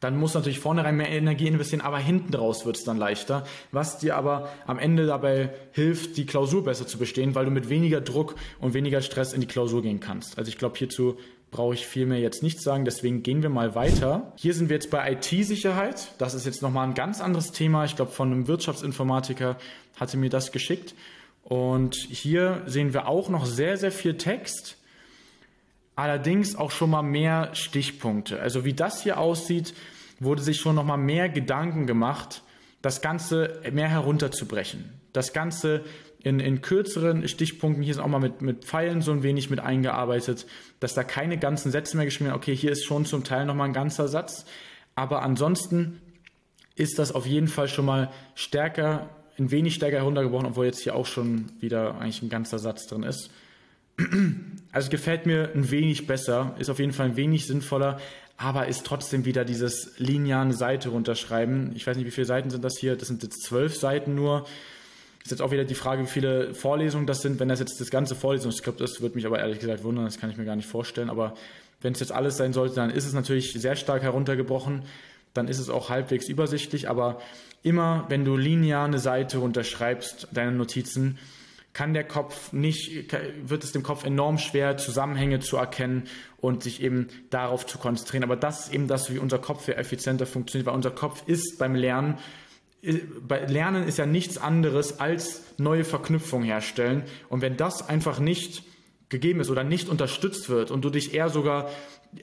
dann 0.00 0.16
musst 0.16 0.34
du 0.34 0.38
natürlich 0.38 0.60
vornherein 0.60 0.96
mehr 0.96 1.08
Energie 1.08 1.48
investieren, 1.48 1.80
aber 1.80 1.98
hinten 1.98 2.34
raus 2.34 2.64
wird 2.64 2.76
es 2.76 2.84
dann 2.84 2.98
leichter, 2.98 3.44
was 3.72 3.98
dir 3.98 4.16
aber 4.16 4.48
am 4.66 4.78
Ende 4.78 5.06
dabei 5.06 5.50
hilft, 5.72 6.16
die 6.16 6.26
Klausur 6.26 6.62
besser 6.62 6.86
zu 6.86 6.98
bestehen, 6.98 7.34
weil 7.34 7.46
du 7.46 7.50
mit 7.50 7.68
weniger 7.68 8.00
Druck 8.00 8.36
und 8.60 8.74
weniger 8.74 9.02
Stress 9.02 9.32
in 9.32 9.40
die 9.40 9.48
Klausur 9.48 9.82
gehen 9.82 9.98
kannst. 9.98 10.38
Also 10.38 10.50
ich 10.50 10.58
glaube, 10.58 10.78
hierzu 10.78 11.18
brauche 11.50 11.74
ich 11.74 11.86
viel 11.86 12.06
mehr 12.06 12.18
jetzt 12.18 12.42
nicht 12.42 12.60
sagen, 12.60 12.84
deswegen 12.84 13.22
gehen 13.22 13.42
wir 13.42 13.48
mal 13.48 13.74
weiter. 13.74 14.32
Hier 14.36 14.54
sind 14.54 14.68
wir 14.68 14.76
jetzt 14.76 14.90
bei 14.90 15.12
IT-Sicherheit. 15.12 16.12
Das 16.18 16.34
ist 16.34 16.46
jetzt 16.46 16.62
nochmal 16.62 16.86
ein 16.86 16.94
ganz 16.94 17.20
anderes 17.20 17.52
Thema. 17.52 17.84
Ich 17.84 17.96
glaube, 17.96 18.10
von 18.10 18.30
einem 18.30 18.48
Wirtschaftsinformatiker 18.48 19.56
hatte 19.96 20.16
mir 20.16 20.30
das 20.30 20.52
geschickt. 20.52 20.94
Und 21.42 21.94
hier 21.94 22.62
sehen 22.66 22.92
wir 22.92 23.08
auch 23.08 23.30
noch 23.30 23.46
sehr, 23.46 23.78
sehr 23.78 23.92
viel 23.92 24.18
Text. 24.18 24.76
Allerdings 25.96 26.54
auch 26.54 26.70
schon 26.70 26.90
mal 26.90 27.02
mehr 27.02 27.54
Stichpunkte. 27.54 28.40
Also 28.40 28.64
wie 28.64 28.74
das 28.74 29.02
hier 29.02 29.18
aussieht, 29.18 29.74
wurde 30.20 30.42
sich 30.42 30.58
schon 30.58 30.76
noch 30.76 30.84
mal 30.84 30.96
mehr 30.96 31.28
Gedanken 31.28 31.86
gemacht, 31.86 32.42
das 32.82 33.00
Ganze 33.00 33.60
mehr 33.72 33.88
herunterzubrechen. 33.88 34.92
Das 35.12 35.32
Ganze 35.32 35.84
in, 36.22 36.40
in 36.40 36.60
kürzeren 36.60 37.28
Stichpunkten, 37.28 37.82
hier 37.82 37.92
ist 37.92 38.00
auch 38.00 38.08
mal 38.08 38.18
mit, 38.18 38.42
mit 38.42 38.64
Pfeilen 38.64 39.02
so 39.02 39.12
ein 39.12 39.22
wenig 39.22 39.50
mit 39.50 39.60
eingearbeitet, 39.60 40.46
dass 40.80 40.94
da 40.94 41.04
keine 41.04 41.38
ganzen 41.38 41.70
Sätze 41.70 41.96
mehr 41.96 42.06
geschrieben 42.06 42.26
werden. 42.26 42.36
Okay, 42.36 42.56
hier 42.56 42.72
ist 42.72 42.84
schon 42.84 43.04
zum 43.04 43.24
Teil 43.24 43.46
nochmal 43.46 43.68
ein 43.68 43.72
ganzer 43.74 44.08
Satz, 44.08 44.44
aber 44.94 45.22
ansonsten 45.22 46.00
ist 46.74 46.98
das 46.98 47.12
auf 47.12 47.26
jeden 47.26 47.48
Fall 47.48 47.68
schon 47.68 47.84
mal 47.84 48.10
stärker, 48.34 49.10
ein 49.38 49.50
wenig 49.50 49.74
stärker 49.74 49.98
heruntergebrochen, 49.98 50.46
obwohl 50.46 50.66
jetzt 50.66 50.80
hier 50.80 50.96
auch 50.96 51.06
schon 51.06 51.46
wieder 51.60 52.00
eigentlich 52.00 52.22
ein 52.22 52.28
ganzer 52.28 52.58
Satz 52.58 52.86
drin 52.86 53.02
ist. 53.02 53.30
Also 54.70 54.90
gefällt 54.90 55.24
mir 55.24 55.50
ein 55.54 55.70
wenig 55.70 56.06
besser, 56.06 56.54
ist 56.58 56.68
auf 56.68 56.78
jeden 56.78 56.92
Fall 56.92 57.06
ein 57.06 57.16
wenig 57.16 57.46
sinnvoller, 57.46 57.98
aber 58.36 58.68
ist 58.68 58.84
trotzdem 58.84 59.24
wieder 59.24 59.46
dieses 59.46 59.98
lineare 59.98 60.52
Seite 60.52 60.90
runterschreiben. 60.90 61.72
Ich 61.74 61.86
weiß 61.86 61.96
nicht, 61.96 62.06
wie 62.06 62.10
viele 62.10 62.26
Seiten 62.26 62.50
sind 62.50 62.62
das 62.62 62.78
hier? 62.78 62.94
Das 62.94 63.08
sind 63.08 63.22
jetzt 63.22 63.42
zwölf 63.42 63.76
Seiten 63.76 64.14
nur. 64.14 64.46
Ist 65.28 65.32
jetzt 65.32 65.42
auch 65.42 65.50
wieder 65.50 65.66
die 65.66 65.74
Frage, 65.74 66.04
wie 66.04 66.06
viele 66.06 66.54
Vorlesungen 66.54 67.06
das 67.06 67.20
sind. 67.20 67.38
Wenn 67.38 67.50
das 67.50 67.60
jetzt 67.60 67.78
das 67.82 67.90
ganze 67.90 68.14
Vorlesungsskript 68.14 68.80
ist, 68.80 69.02
würde 69.02 69.14
mich 69.14 69.26
aber 69.26 69.38
ehrlich 69.38 69.58
gesagt 69.58 69.84
wundern, 69.84 70.06
das 70.06 70.18
kann 70.18 70.30
ich 70.30 70.38
mir 70.38 70.46
gar 70.46 70.56
nicht 70.56 70.66
vorstellen. 70.66 71.10
Aber 71.10 71.34
wenn 71.82 71.92
es 71.92 72.00
jetzt 72.00 72.12
alles 72.12 72.38
sein 72.38 72.54
sollte, 72.54 72.76
dann 72.76 72.88
ist 72.88 73.04
es 73.04 73.12
natürlich 73.12 73.52
sehr 73.52 73.76
stark 73.76 74.00
heruntergebrochen. 74.00 74.84
Dann 75.34 75.46
ist 75.46 75.58
es 75.58 75.68
auch 75.68 75.90
halbwegs 75.90 76.30
übersichtlich. 76.30 76.88
Aber 76.88 77.20
immer, 77.62 78.06
wenn 78.08 78.24
du 78.24 78.38
linear 78.38 78.86
eine 78.86 78.98
Seite 78.98 79.40
unterschreibst, 79.40 80.28
deine 80.32 80.52
Notizen, 80.52 81.18
kann 81.74 81.92
der 81.92 82.04
Kopf 82.04 82.54
nicht, 82.54 83.12
wird 83.42 83.64
es 83.64 83.72
dem 83.72 83.82
Kopf 83.82 84.06
enorm 84.06 84.38
schwer, 84.38 84.78
Zusammenhänge 84.78 85.40
zu 85.40 85.58
erkennen 85.58 86.04
und 86.40 86.62
sich 86.62 86.82
eben 86.82 87.08
darauf 87.28 87.66
zu 87.66 87.76
konzentrieren. 87.76 88.24
Aber 88.24 88.36
das 88.36 88.68
ist 88.68 88.72
eben 88.72 88.88
das, 88.88 89.12
wie 89.12 89.18
unser 89.18 89.38
Kopf 89.38 89.68
effizienter 89.68 90.24
funktioniert, 90.24 90.68
weil 90.68 90.74
unser 90.74 90.90
Kopf 90.90 91.22
ist 91.26 91.58
beim 91.58 91.74
Lernen 91.74 92.16
Lernen 92.80 93.86
ist 93.88 93.98
ja 93.98 94.06
nichts 94.06 94.38
anderes 94.38 95.00
als 95.00 95.42
neue 95.58 95.84
Verknüpfungen 95.84 96.46
herstellen. 96.46 97.02
Und 97.28 97.42
wenn 97.42 97.56
das 97.56 97.88
einfach 97.88 98.20
nicht 98.20 98.62
gegeben 99.08 99.40
ist 99.40 99.50
oder 99.50 99.64
nicht 99.64 99.88
unterstützt 99.88 100.48
wird 100.48 100.70
und 100.70 100.84
du 100.84 100.90
dich 100.90 101.14
eher 101.14 101.28
sogar 101.28 101.70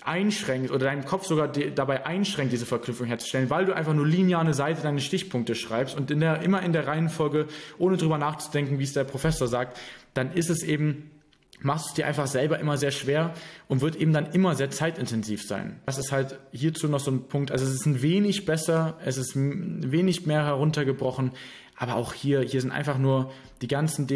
einschränkst 0.01 0.71
oder 0.71 0.85
deinem 0.85 1.05
Kopf 1.05 1.25
sogar 1.25 1.47
dabei 1.47 2.05
einschränkt, 2.05 2.53
diese 2.53 2.65
Verknüpfung 2.65 3.07
herzustellen, 3.07 3.49
weil 3.49 3.65
du 3.65 3.75
einfach 3.75 3.93
nur 3.93 4.07
linear 4.07 4.41
eine 4.41 4.53
Seite 4.53 4.81
deine 4.81 5.01
Stichpunkte 5.01 5.55
schreibst 5.55 5.95
und 5.95 6.09
in 6.09 6.19
der, 6.19 6.41
immer 6.41 6.61
in 6.61 6.73
der 6.73 6.87
Reihenfolge, 6.87 7.47
ohne 7.77 7.97
drüber 7.97 8.17
nachzudenken, 8.17 8.79
wie 8.79 8.83
es 8.83 8.93
der 8.93 9.03
Professor 9.03 9.47
sagt, 9.47 9.77
dann 10.13 10.31
ist 10.33 10.49
es 10.49 10.63
eben 10.63 11.11
machst 11.61 11.89
es 11.89 11.93
dir 11.93 12.07
einfach 12.07 12.27
selber 12.27 12.59
immer 12.59 12.77
sehr 12.77 12.91
schwer 12.91 13.33
und 13.67 13.81
wird 13.81 13.95
eben 13.95 14.13
dann 14.13 14.27
immer 14.27 14.55
sehr 14.55 14.69
zeitintensiv 14.69 15.43
sein. 15.43 15.79
Das 15.85 15.97
ist 15.97 16.11
halt 16.11 16.39
hierzu 16.51 16.87
noch 16.87 16.99
so 16.99 17.11
ein 17.11 17.27
Punkt. 17.27 17.51
Also 17.51 17.65
es 17.65 17.73
ist 17.73 17.85
ein 17.85 18.01
wenig 18.01 18.45
besser, 18.45 18.97
es 19.03 19.17
ist 19.17 19.35
ein 19.35 19.91
wenig 19.91 20.25
mehr 20.25 20.45
heruntergebrochen, 20.45 21.31
aber 21.77 21.95
auch 21.95 22.13
hier, 22.13 22.41
hier 22.41 22.61
sind 22.61 22.71
einfach 22.71 22.97
nur 22.97 23.31
die 23.61 23.67
ganzen, 23.67 24.07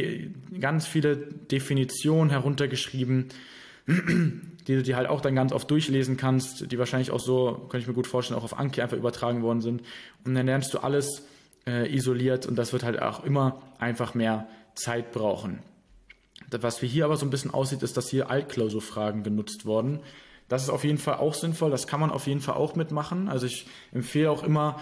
ganz 0.59 0.87
viele 0.87 1.17
Definitionen 1.17 2.29
heruntergeschrieben, 2.29 3.29
die 3.87 4.75
du 4.75 4.83
dir 4.83 4.95
halt 4.95 5.07
auch 5.07 5.21
dann 5.21 5.35
ganz 5.35 5.51
oft 5.51 5.69
durchlesen 5.69 6.15
kannst, 6.15 6.71
die 6.71 6.77
wahrscheinlich 6.77 7.11
auch 7.11 7.19
so, 7.19 7.67
kann 7.69 7.79
ich 7.79 7.87
mir 7.87 7.93
gut 7.93 8.07
vorstellen, 8.07 8.39
auch 8.39 8.43
auf 8.43 8.57
Anki 8.57 8.81
einfach 8.81 8.97
übertragen 8.97 9.41
worden 9.41 9.61
sind. 9.61 9.81
Und 10.25 10.35
dann 10.35 10.45
lernst 10.45 10.73
du 10.73 10.79
alles 10.79 11.23
äh, 11.67 11.93
isoliert 11.93 12.45
und 12.45 12.55
das 12.55 12.71
wird 12.71 12.83
halt 12.83 13.01
auch 13.01 13.23
immer 13.23 13.61
einfach 13.79 14.13
mehr 14.13 14.47
Zeit 14.75 15.11
brauchen. 15.11 15.59
Was 16.51 16.81
wir 16.81 16.89
hier 16.89 17.05
aber 17.05 17.17
so 17.17 17.25
ein 17.25 17.29
bisschen 17.29 17.51
aussieht, 17.51 17.83
ist, 17.83 17.97
dass 17.97 18.09
hier 18.09 18.29
Altklausurfragen 18.29 19.23
genutzt 19.23 19.65
wurden. 19.65 19.99
Das 20.47 20.63
ist 20.63 20.69
auf 20.69 20.83
jeden 20.83 20.97
Fall 20.97 21.15
auch 21.17 21.35
sinnvoll, 21.35 21.69
das 21.69 21.85
kann 21.85 21.99
man 21.99 22.09
auf 22.09 22.25
jeden 22.25 22.41
Fall 22.41 22.55
auch 22.55 22.75
mitmachen. 22.75 23.29
Also 23.29 23.45
ich 23.45 23.67
empfehle 23.93 24.31
auch 24.31 24.43
immer, 24.43 24.79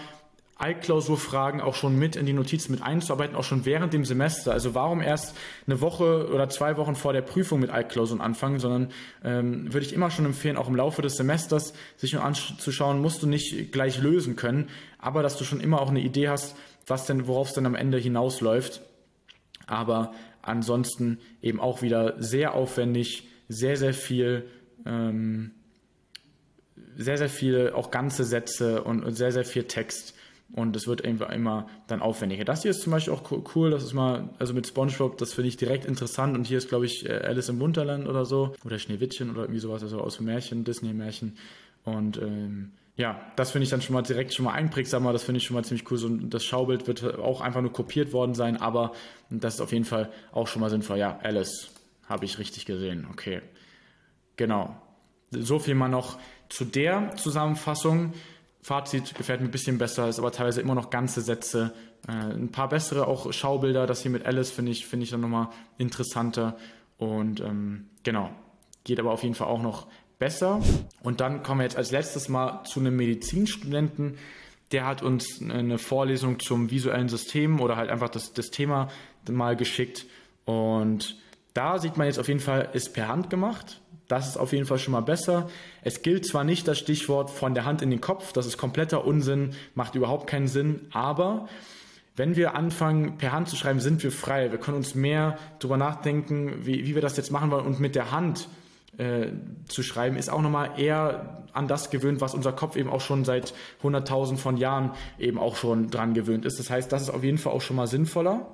Altklausurfragen 0.58 1.60
auch 1.60 1.76
schon 1.76 1.96
mit 1.96 2.16
in 2.16 2.26
die 2.26 2.32
Notizen 2.32 2.72
mit 2.72 2.82
einzuarbeiten, 2.82 3.36
auch 3.36 3.44
schon 3.44 3.64
während 3.64 3.92
dem 3.92 4.04
Semester. 4.04 4.50
Also 4.50 4.74
warum 4.74 5.00
erst 5.00 5.36
eine 5.66 5.80
Woche 5.80 6.28
oder 6.32 6.48
zwei 6.48 6.76
Wochen 6.76 6.96
vor 6.96 7.12
der 7.12 7.22
Prüfung 7.22 7.60
mit 7.60 7.70
Altklausuren 7.70 8.20
anfangen, 8.20 8.58
sondern 8.58 8.90
ähm, 9.22 9.72
würde 9.72 9.86
ich 9.86 9.92
immer 9.92 10.10
schon 10.10 10.24
empfehlen, 10.24 10.56
auch 10.56 10.66
im 10.66 10.74
Laufe 10.74 11.00
des 11.00 11.16
Semesters 11.16 11.74
sich 11.96 12.12
nur 12.12 12.24
anzuschauen, 12.24 13.00
musst 13.00 13.22
du 13.22 13.28
nicht 13.28 13.70
gleich 13.70 13.98
lösen 13.98 14.34
können, 14.34 14.68
aber 14.98 15.22
dass 15.22 15.36
du 15.36 15.44
schon 15.44 15.60
immer 15.60 15.80
auch 15.80 15.90
eine 15.90 16.00
Idee 16.00 16.28
hast, 16.28 16.56
was 16.88 17.06
denn, 17.06 17.28
worauf 17.28 17.48
es 17.48 17.54
dann 17.54 17.66
am 17.66 17.76
Ende 17.76 17.98
hinausläuft. 17.98 18.80
Aber 19.68 20.12
ansonsten 20.48 21.18
eben 21.42 21.60
auch 21.60 21.82
wieder 21.82 22.14
sehr 22.18 22.54
aufwendig, 22.54 23.28
sehr, 23.48 23.76
sehr 23.76 23.94
viel, 23.94 24.44
ähm, 24.84 25.52
sehr, 26.96 27.18
sehr 27.18 27.28
viele 27.28 27.74
auch 27.74 27.90
ganze 27.90 28.24
Sätze 28.24 28.82
und, 28.82 29.04
und 29.04 29.14
sehr, 29.14 29.32
sehr 29.32 29.44
viel 29.44 29.64
Text. 29.64 30.14
Und 30.52 30.74
es 30.76 30.86
wird 30.86 31.02
immer, 31.02 31.30
immer 31.30 31.66
dann 31.88 32.00
aufwendiger. 32.00 32.44
Das 32.44 32.62
hier 32.62 32.70
ist 32.70 32.80
zum 32.80 32.92
Beispiel 32.92 33.12
auch 33.12 33.54
cool. 33.54 33.70
Das 33.70 33.82
ist 33.82 33.92
mal, 33.92 34.30
also 34.38 34.54
mit 34.54 34.66
SpongeBob, 34.66 35.18
das 35.18 35.34
finde 35.34 35.48
ich 35.48 35.58
direkt 35.58 35.84
interessant. 35.84 36.34
Und 36.36 36.46
hier 36.46 36.56
ist, 36.56 36.70
glaube 36.70 36.86
ich, 36.86 37.06
äh, 37.06 37.12
Alice 37.12 37.50
im 37.50 37.60
Wunderland 37.60 38.08
oder 38.08 38.24
so. 38.24 38.54
Oder 38.64 38.78
Schneewittchen 38.78 39.30
oder 39.30 39.42
irgendwie 39.42 39.60
sowas, 39.60 39.82
also 39.82 40.00
aus 40.00 40.20
Märchen, 40.20 40.64
Disney-Märchen. 40.64 41.36
Und 41.84 42.16
ähm, 42.16 42.72
ja, 42.98 43.20
das 43.36 43.52
finde 43.52 43.62
ich 43.62 43.70
dann 43.70 43.80
schon 43.80 43.94
mal 43.94 44.02
direkt 44.02 44.34
schon 44.34 44.44
mal 44.44 44.54
einprägsamer, 44.54 45.12
das 45.12 45.22
finde 45.22 45.38
ich 45.38 45.44
schon 45.44 45.54
mal 45.54 45.64
ziemlich 45.64 45.88
cool. 45.88 45.98
So, 45.98 46.08
das 46.08 46.44
Schaubild 46.44 46.88
wird 46.88 47.18
auch 47.20 47.40
einfach 47.40 47.60
nur 47.60 47.72
kopiert 47.72 48.12
worden 48.12 48.34
sein, 48.34 48.56
aber 48.56 48.92
das 49.30 49.54
ist 49.54 49.60
auf 49.60 49.72
jeden 49.72 49.84
Fall 49.84 50.10
auch 50.32 50.48
schon 50.48 50.60
mal 50.60 50.68
sinnvoll. 50.68 50.98
Ja, 50.98 51.16
Alice 51.22 51.70
habe 52.08 52.24
ich 52.24 52.40
richtig 52.40 52.66
gesehen. 52.66 53.06
Okay, 53.12 53.40
genau. 54.36 54.76
So 55.30 55.60
viel 55.60 55.76
mal 55.76 55.88
noch 55.88 56.18
zu 56.48 56.64
der 56.64 57.14
Zusammenfassung. 57.14 58.14
Fazit 58.62 59.14
gefällt 59.14 59.40
mir 59.40 59.46
ein 59.46 59.52
bisschen 59.52 59.78
besser, 59.78 60.08
ist 60.08 60.18
aber 60.18 60.32
teilweise 60.32 60.60
immer 60.60 60.74
noch 60.74 60.90
ganze 60.90 61.20
Sätze. 61.20 61.72
Äh, 62.08 62.34
ein 62.34 62.50
paar 62.50 62.68
bessere 62.68 63.06
auch 63.06 63.32
Schaubilder. 63.32 63.86
Das 63.86 64.02
hier 64.02 64.10
mit 64.10 64.26
Alice 64.26 64.50
finde 64.50 64.72
ich, 64.72 64.86
finde 64.86 65.04
ich 65.04 65.10
dann 65.10 65.20
nochmal 65.20 65.50
interessanter. 65.76 66.56
Und 66.96 67.38
ähm, 67.38 67.90
genau, 68.02 68.30
geht 68.82 68.98
aber 68.98 69.12
auf 69.12 69.22
jeden 69.22 69.36
Fall 69.36 69.46
auch 69.46 69.62
noch 69.62 69.86
besser. 70.18 70.60
Und 71.02 71.20
dann 71.20 71.42
kommen 71.42 71.60
wir 71.60 71.64
jetzt 71.64 71.76
als 71.76 71.90
letztes 71.90 72.28
mal 72.28 72.64
zu 72.64 72.80
einem 72.80 72.96
Medizinstudenten. 72.96 74.18
Der 74.72 74.86
hat 74.86 75.02
uns 75.02 75.40
eine 75.40 75.78
Vorlesung 75.78 76.40
zum 76.40 76.70
visuellen 76.70 77.08
System 77.08 77.60
oder 77.60 77.76
halt 77.76 77.90
einfach 77.90 78.08
das, 78.08 78.32
das 78.32 78.50
Thema 78.50 78.88
mal 79.28 79.56
geschickt. 79.56 80.06
Und 80.44 81.16
da 81.54 81.78
sieht 81.78 81.96
man 81.96 82.06
jetzt 82.06 82.18
auf 82.18 82.28
jeden 82.28 82.40
Fall, 82.40 82.70
ist 82.72 82.94
per 82.94 83.08
Hand 83.08 83.30
gemacht. 83.30 83.80
Das 84.06 84.26
ist 84.26 84.38
auf 84.38 84.52
jeden 84.52 84.64
Fall 84.64 84.78
schon 84.78 84.92
mal 84.92 85.00
besser. 85.00 85.50
Es 85.82 86.02
gilt 86.02 86.26
zwar 86.26 86.42
nicht 86.42 86.66
das 86.66 86.78
Stichwort 86.78 87.30
von 87.30 87.54
der 87.54 87.64
Hand 87.64 87.82
in 87.82 87.90
den 87.90 88.00
Kopf, 88.00 88.32
das 88.32 88.46
ist 88.46 88.56
kompletter 88.56 89.04
Unsinn, 89.04 89.54
macht 89.74 89.94
überhaupt 89.94 90.26
keinen 90.26 90.48
Sinn, 90.48 90.86
aber 90.92 91.46
wenn 92.16 92.34
wir 92.34 92.56
anfangen, 92.56 93.16
per 93.18 93.32
Hand 93.32 93.48
zu 93.48 93.54
schreiben, 93.54 93.78
sind 93.78 94.02
wir 94.02 94.10
frei. 94.10 94.50
Wir 94.50 94.58
können 94.58 94.76
uns 94.76 94.96
mehr 94.96 95.38
darüber 95.60 95.76
nachdenken, 95.76 96.66
wie, 96.66 96.84
wie 96.84 96.94
wir 96.94 97.02
das 97.02 97.16
jetzt 97.16 97.30
machen 97.30 97.50
wollen 97.52 97.64
und 97.64 97.78
mit 97.78 97.94
der 97.94 98.10
Hand 98.10 98.48
äh, 98.98 99.28
zu 99.68 99.82
schreiben, 99.82 100.16
ist 100.16 100.28
auch 100.28 100.42
nochmal 100.42 100.78
eher 100.78 101.44
an 101.52 101.68
das 101.68 101.90
gewöhnt, 101.90 102.20
was 102.20 102.34
unser 102.34 102.52
Kopf 102.52 102.76
eben 102.76 102.90
auch 102.90 103.00
schon 103.00 103.24
seit 103.24 103.54
100.000 103.82 104.36
von 104.36 104.56
Jahren 104.56 104.92
eben 105.18 105.38
auch 105.38 105.56
schon 105.56 105.88
dran 105.88 106.14
gewöhnt 106.14 106.44
ist. 106.44 106.58
Das 106.58 106.68
heißt, 106.68 106.92
das 106.92 107.02
ist 107.02 107.10
auf 107.10 107.24
jeden 107.24 107.38
Fall 107.38 107.52
auch 107.52 107.60
schon 107.60 107.76
mal 107.76 107.86
sinnvoller. 107.86 108.46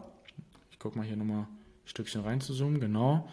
Ich 0.71 0.79
gucke 0.79 0.99
mal 0.99 1.07
hier 1.07 1.17
nochmal 1.17 1.43
ein 1.43 1.49
Stückchen 1.87 2.23
rein 2.23 2.41
zu 2.41 2.53
zoomen, 2.53 2.79
genau. 2.79 3.29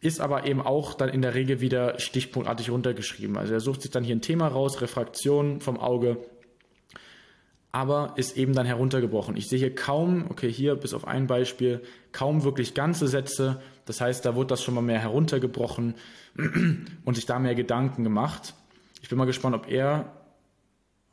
Ist 0.00 0.20
aber 0.20 0.46
eben 0.46 0.60
auch 0.60 0.94
dann 0.94 1.08
in 1.08 1.22
der 1.22 1.34
Regel 1.34 1.60
wieder 1.60 1.98
stichpunktartig 1.98 2.70
runtergeschrieben. 2.70 3.36
Also 3.36 3.54
er 3.54 3.60
sucht 3.60 3.82
sich 3.82 3.90
dann 3.90 4.04
hier 4.04 4.14
ein 4.14 4.20
Thema 4.20 4.48
raus, 4.48 4.80
Refraktion 4.80 5.60
vom 5.60 5.78
Auge, 5.78 6.18
aber 7.72 8.14
ist 8.16 8.36
eben 8.36 8.52
dann 8.52 8.66
heruntergebrochen. 8.66 9.36
Ich 9.36 9.48
sehe 9.48 9.58
hier 9.58 9.74
kaum, 9.74 10.26
okay, 10.28 10.50
hier 10.50 10.76
bis 10.76 10.92
auf 10.92 11.06
ein 11.06 11.26
Beispiel, 11.26 11.82
kaum 12.12 12.42
wirklich 12.42 12.74
ganze 12.74 13.06
Sätze. 13.06 13.60
Das 13.86 14.00
heißt, 14.00 14.24
da 14.24 14.34
wurde 14.34 14.48
das 14.48 14.62
schon 14.62 14.74
mal 14.74 14.82
mehr 14.82 14.98
heruntergebrochen 14.98 15.94
und 17.04 17.14
sich 17.14 17.24
da 17.24 17.38
mehr 17.38 17.54
Gedanken 17.54 18.04
gemacht. 18.04 18.54
Ich 19.00 19.08
bin 19.08 19.16
mal 19.16 19.24
gespannt, 19.24 19.56
ob 19.56 19.70
er 19.70 20.12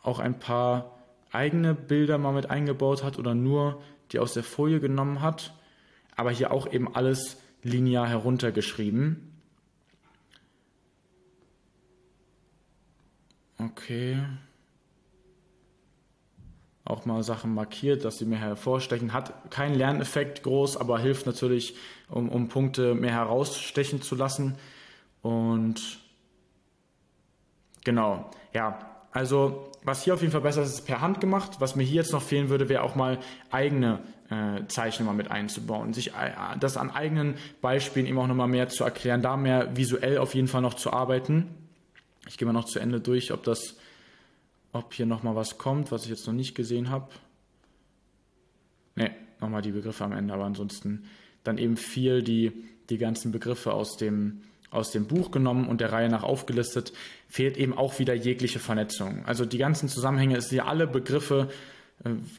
auch 0.01 0.19
ein 0.19 0.39
paar 0.39 0.99
eigene 1.31 1.73
Bilder 1.73 2.17
mal 2.17 2.33
mit 2.33 2.49
eingebaut 2.49 3.03
hat 3.03 3.17
oder 3.17 3.33
nur 3.33 3.81
die 4.11 4.19
aus 4.19 4.33
der 4.33 4.43
Folie 4.43 4.79
genommen 4.79 5.21
hat. 5.21 5.53
Aber 6.15 6.31
hier 6.31 6.51
auch 6.51 6.71
eben 6.71 6.93
alles 6.93 7.37
linear 7.63 8.07
heruntergeschrieben. 8.07 9.31
Okay 13.57 14.17
auch 16.85 17.05
mal 17.05 17.23
Sachen 17.23 17.53
markiert, 17.53 18.03
dass 18.03 18.17
sie 18.17 18.25
mehr 18.25 18.39
hervorstechen. 18.39 19.13
Hat 19.13 19.51
keinen 19.51 19.75
Lerneffekt 19.75 20.43
groß, 20.43 20.77
aber 20.77 20.99
hilft 20.99 21.25
natürlich, 21.25 21.75
um, 22.09 22.29
um 22.29 22.49
Punkte 22.49 22.93
mehr 22.93 23.13
herausstechen 23.13 24.01
zu 24.01 24.15
lassen. 24.15 24.55
Und 25.21 25.99
genau, 27.85 28.29
ja, 28.53 28.79
also 29.11 29.71
was 29.83 30.03
hier 30.03 30.13
auf 30.13 30.21
jeden 30.21 30.31
Fall 30.31 30.41
besser 30.41 30.63
ist, 30.63 30.73
ist 30.73 30.85
per 30.85 31.01
Hand 31.01 31.21
gemacht. 31.21 31.57
Was 31.59 31.75
mir 31.75 31.83
hier 31.83 31.97
jetzt 31.97 32.11
noch 32.11 32.21
fehlen 32.21 32.49
würde, 32.49 32.67
wäre 32.67 32.83
auch 32.83 32.95
mal 32.95 33.19
eigene 33.51 33.99
äh, 34.29 34.65
Zeichen 34.67 35.05
mal 35.05 35.13
mit 35.13 35.31
einzubauen, 35.31 35.93
sich 35.93 36.09
äh, 36.13 36.31
das 36.59 36.77
an 36.77 36.91
eigenen 36.91 37.35
Beispielen 37.61 38.05
eben 38.05 38.17
auch 38.17 38.27
nochmal 38.27 38.47
mehr 38.47 38.69
zu 38.69 38.83
erklären, 38.83 39.21
da 39.21 39.37
mehr 39.37 39.75
visuell 39.77 40.17
auf 40.17 40.35
jeden 40.35 40.47
Fall 40.47 40.61
noch 40.61 40.73
zu 40.73 40.91
arbeiten. 40.91 41.49
Ich 42.27 42.37
gehe 42.37 42.45
mal 42.45 42.53
noch 42.53 42.65
zu 42.65 42.79
Ende 42.79 42.99
durch, 42.99 43.31
ob 43.31 43.43
das 43.43 43.77
ob 44.73 44.93
hier 44.93 45.05
nochmal 45.05 45.35
was 45.35 45.57
kommt, 45.57 45.91
was 45.91 46.03
ich 46.03 46.09
jetzt 46.09 46.27
noch 46.27 46.33
nicht 46.33 46.55
gesehen 46.55 46.89
habe. 46.89 47.09
Ne, 48.95 49.11
nochmal 49.39 49.61
die 49.61 49.71
Begriffe 49.71 50.03
am 50.03 50.11
Ende, 50.11 50.33
aber 50.33 50.45
ansonsten 50.45 51.05
dann 51.43 51.57
eben 51.57 51.77
viel 51.77 52.23
die, 52.23 52.51
die 52.89 52.97
ganzen 52.97 53.31
Begriffe 53.31 53.73
aus 53.73 53.97
dem, 53.97 54.41
aus 54.71 54.91
dem 54.91 55.07
Buch 55.07 55.31
genommen 55.31 55.67
und 55.67 55.81
der 55.81 55.91
Reihe 55.91 56.09
nach 56.09 56.23
aufgelistet, 56.23 56.93
fehlt 57.29 57.57
eben 57.57 57.77
auch 57.77 57.99
wieder 57.99 58.13
jegliche 58.13 58.59
Vernetzung. 58.59 59.23
Also 59.25 59.45
die 59.45 59.57
ganzen 59.57 59.89
Zusammenhänge, 59.89 60.37
es 60.37 60.49
sind 60.49 60.57
ja 60.57 60.65
alle 60.65 60.87
Begriffe 60.87 61.49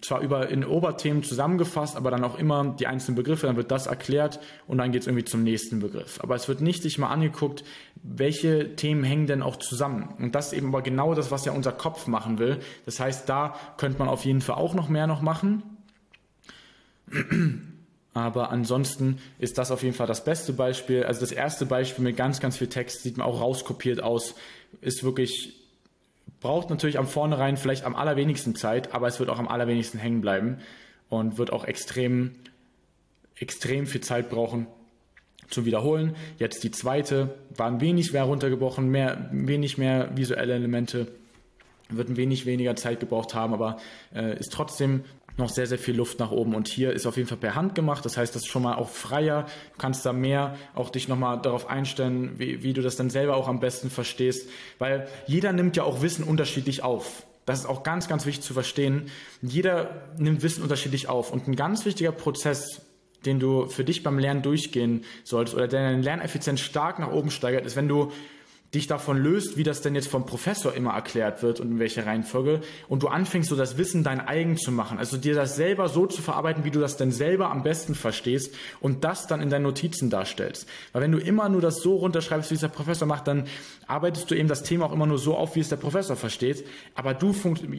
zwar 0.03 0.21
über 0.21 0.49
in 0.51 0.65
Oberthemen 0.65 1.23
zusammengefasst, 1.23 1.97
aber 1.97 2.11
dann 2.11 2.23
auch 2.23 2.39
immer 2.39 2.77
die 2.79 2.87
einzelnen 2.87 3.17
Begriffe, 3.17 3.47
dann 3.47 3.57
wird 3.57 3.71
das 3.71 3.87
erklärt 3.87 4.41
und 4.67 4.79
dann 4.79 4.93
geht 4.93 5.03
es 5.03 5.07
irgendwie 5.07 5.25
zum 5.25 5.43
nächsten 5.43 5.81
Begriff. 5.81 6.21
Aber 6.21 6.35
es 6.35 6.49
wird 6.49 6.61
nicht 6.61 6.83
sich 6.83 6.99
mal 6.99 7.09
angeguckt, 7.09 7.65
welche 8.03 8.77
Themen 8.77 9.05
hängen 9.05 9.27
denn 9.27 9.43
auch 9.43 9.57
zusammen. 9.57 10.15
Und 10.19 10.35
das 10.35 10.49
ist 10.49 10.59
eben 10.59 10.69
aber 10.69 10.83
genau 10.83 11.15
das, 11.15 11.31
was 11.31 11.47
ja 11.47 11.53
unser 11.53 11.73
Kopf 11.73 12.07
machen 12.07 12.39
will. 12.39 12.59
Das 12.85 13.01
heißt, 13.01 13.27
da 13.29 13.55
könnte 13.79 13.99
man 13.99 14.09
auf 14.09 14.27
jeden 14.27 14.43
Fall 14.43 14.57
auch 14.57 14.75
noch 14.75 14.89
mehr 14.91 15.07
noch 15.07 15.23
machen. 15.23 15.63
Aber 18.17 18.53
ansonsten 18.53 19.19
ist 19.41 19.59
das 19.59 19.73
auf 19.73 19.83
jeden 19.83 19.97
Fall 19.97 20.07
das 20.07 20.23
beste 20.23 20.53
Beispiel. 20.53 21.03
Also 21.03 21.21
das 21.21 21.33
erste 21.33 21.67
Beispiel 21.67 22.05
mit 22.05 22.17
ganz, 22.17 22.39
ganz 22.39 22.57
viel 22.57 22.69
Text 22.69 23.03
sieht 23.03 23.17
man 23.17 23.27
auch 23.27 23.41
rauskopiert 23.41 24.01
aus. 24.05 24.37
Ist 24.81 25.03
wirklich 25.03 25.64
braucht 26.45 26.69
natürlich 26.69 26.99
am 26.99 27.07
Vornherein 27.07 27.57
vielleicht 27.57 27.85
am 27.85 27.97
allerwenigsten 27.97 28.55
Zeit, 28.55 28.93
aber 28.93 29.07
es 29.07 29.19
wird 29.19 29.31
auch 29.31 29.39
am 29.39 29.49
allerwenigsten 29.49 29.99
hängen 29.99 30.21
bleiben 30.21 30.59
und 31.09 31.39
wird 31.39 31.51
auch 31.51 31.65
extrem, 31.65 32.33
extrem 33.35 33.87
viel 33.87 34.03
Zeit 34.03 34.29
brauchen 34.29 34.67
zum 35.49 35.65
Wiederholen. 35.65 36.15
Jetzt 36.37 36.63
die 36.63 36.71
zweite, 36.71 37.35
war 37.57 37.69
ein 37.69 37.81
wenig 37.81 38.13
mehr 38.13 38.25
runtergebrochen, 38.25 38.91
mehr, 38.91 39.31
wenig 39.33 39.79
mehr 39.79 40.15
visuelle 40.19 40.53
Elemente, 40.53 41.13
wird 41.89 42.11
ein 42.11 42.19
wenig 42.19 42.45
weniger 42.45 42.77
Zeit 42.77 43.01
gebraucht 43.01 43.35
haben, 43.35 43.55
aber 43.55 43.79
äh, 44.15 44.39
ist 44.39 44.53
trotzdem 44.53 45.05
noch 45.37 45.49
sehr, 45.49 45.67
sehr 45.67 45.79
viel 45.79 45.97
Luft 45.97 46.19
nach 46.19 46.31
oben. 46.31 46.55
Und 46.55 46.69
hier 46.69 46.93
ist 46.93 47.07
auf 47.07 47.17
jeden 47.17 47.29
Fall 47.29 47.39
per 47.39 47.55
Hand 47.55 47.75
gemacht. 47.75 48.05
Das 48.05 48.17
heißt, 48.17 48.35
das 48.35 48.43
ist 48.43 48.49
schon 48.49 48.63
mal 48.63 48.75
auch 48.75 48.89
freier. 48.89 49.47
Du 49.73 49.79
kannst 49.79 50.07
da 50.07 50.13
mehr 50.13 50.57
auch 50.75 50.91
dich 50.91 51.09
nochmal 51.09 51.41
darauf 51.41 51.69
einstellen, 51.69 52.39
wie, 52.39 52.63
wie 52.63 52.73
du 52.73 52.83
das 52.83 52.97
dann 52.97 53.11
selber 53.11 53.37
auch 53.37 53.49
am 53.49 53.61
besten 53.61 53.91
verstehst. 53.91 54.49
Weil 54.79 55.09
jeder 55.27 55.53
nimmt 55.53 55.77
ja 55.77 55.83
auch 55.83 56.03
Wissen 56.03 56.25
unterschiedlich 56.25 56.83
auf. 56.83 57.27
Das 57.47 57.61
ist 57.61 57.67
auch 57.67 57.83
ganz, 57.83 58.09
ganz 58.09 58.25
wichtig 58.27 58.45
zu 58.45 58.55
verstehen. 58.55 59.11
Jeder 59.43 60.09
nimmt 60.17 60.43
Wissen 60.43 60.63
unterschiedlich 60.63 61.09
auf. 61.09 61.33
Und 61.33 61.49
ein 61.49 61.57
ganz 61.57 61.85
wichtiger 61.85 62.13
Prozess 62.13 62.81
den 63.25 63.41
du 63.41 63.67
für 63.69 63.85
dich 63.85 64.03
beim 64.03 64.19
Lernen 64.19 64.43
durchgehen 64.43 65.05
solltest 65.25 65.57
oder 65.57 65.69
der 65.69 65.83
deine 65.83 66.03
Lerneffizienz 66.03 66.61
stark 66.61 66.99
nach 66.99 67.11
oben 67.11 67.31
steigert, 67.31 67.67
ist, 67.67 67.77
wenn 67.77 67.89
du 67.89 68.13
dich 68.75 68.87
davon 68.87 69.19
löst, 69.19 69.57
wie 69.57 69.63
das 69.63 69.81
denn 69.81 69.95
jetzt 69.95 70.09
vom 70.09 70.27
Professor 70.27 70.75
immer 70.75 70.93
erklärt 70.93 71.43
wird 71.43 71.61
und 71.61 71.71
in 71.71 71.79
welcher 71.79 72.07
Reihenfolge 72.07 72.61
und 72.89 73.03
du 73.03 73.09
anfängst 73.09 73.49
so 73.49 73.57
das 73.57 73.79
Wissen 73.79 74.05
dein 74.05 74.21
eigen 74.21 74.57
zu 74.57 74.73
machen, 74.73 74.99
also 74.99 75.17
dir 75.17 75.35
das 75.35 75.57
selber 75.57 75.89
so 75.89 76.07
zu 76.07 76.23
verarbeiten, 76.23 76.65
wie 76.65 76.71
du 76.71 76.81
das 76.81 76.97
denn 76.97 77.13
selber 77.13 77.51
am 77.51 77.63
besten 77.63 77.95
verstehst 77.95 78.55
und 78.81 79.05
das 79.05 79.27
dann 79.27 79.41
in 79.41 79.51
deinen 79.51 79.63
Notizen 79.63 80.11
darstellst. 80.11 80.69
Weil 80.93 81.03
wenn 81.03 81.13
du 81.13 81.19
immer 81.19 81.49
nur 81.49 81.61
das 81.61 81.77
so 81.77 81.97
runterschreibst, 81.97 82.51
wie 82.51 82.55
es 82.55 82.61
der 82.61 82.69
Professor 82.69 83.07
macht, 83.07 83.27
dann 83.29 83.47
arbeitest 83.87 84.31
du 84.31 84.35
eben 84.35 84.49
das 84.49 84.63
Thema 84.63 84.87
auch 84.87 84.93
immer 84.93 85.07
nur 85.07 85.19
so 85.19 85.37
auf, 85.37 85.57
wie 85.57 85.61
es 85.61 85.69
der 85.69 85.77
Professor 85.77 86.17
versteht, 86.17 86.67
aber 86.95 87.15
du 87.15 87.35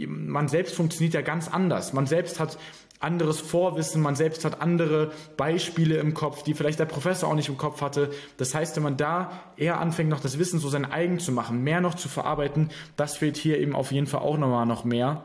man 0.08 0.48
selbst 0.48 0.76
funktioniert 0.76 1.14
ja 1.14 1.22
ganz 1.22 1.48
anders. 1.48 1.94
Man 1.94 2.08
selbst 2.08 2.40
hat 2.40 2.58
anderes 3.00 3.40
Vorwissen, 3.40 4.02
man 4.02 4.16
selbst 4.16 4.46
hat 4.46 4.62
andere 4.62 5.12
Beispiele 5.38 5.98
im 5.98 6.14
Kopf, 6.14 6.44
die 6.44 6.54
vielleicht 6.54 6.80
der 6.80 6.86
Professor 6.86 7.30
auch 7.30 7.36
nicht 7.36 7.50
im 7.50 7.58
Kopf 7.58 7.82
hatte. 7.82 8.10
Das 8.38 8.56
heißt, 8.56 8.76
wenn 8.76 8.84
man 8.84 8.98
da 8.98 9.32
eher 9.58 9.80
anfängt, 9.80 10.10
noch 10.10 10.22
das 10.22 10.40
Wissen 10.40 10.60
so 10.60 10.70
sein 10.70 10.86
eigen 10.86 11.20
zu 11.20 11.32
machen, 11.32 11.64
mehr 11.64 11.82
noch 11.82 11.96
zu 11.96 12.10
verarbeiten, 12.10 12.70
das 12.96 13.18
fehlt 13.18 13.38
hier 13.38 13.60
eben 13.60 13.76
auf 13.76 13.92
jeden 13.92 14.08
Fall 14.08 14.22
auch 14.22 14.38
nochmal 14.38 14.66
noch 14.66 14.86
mehr 14.86 15.24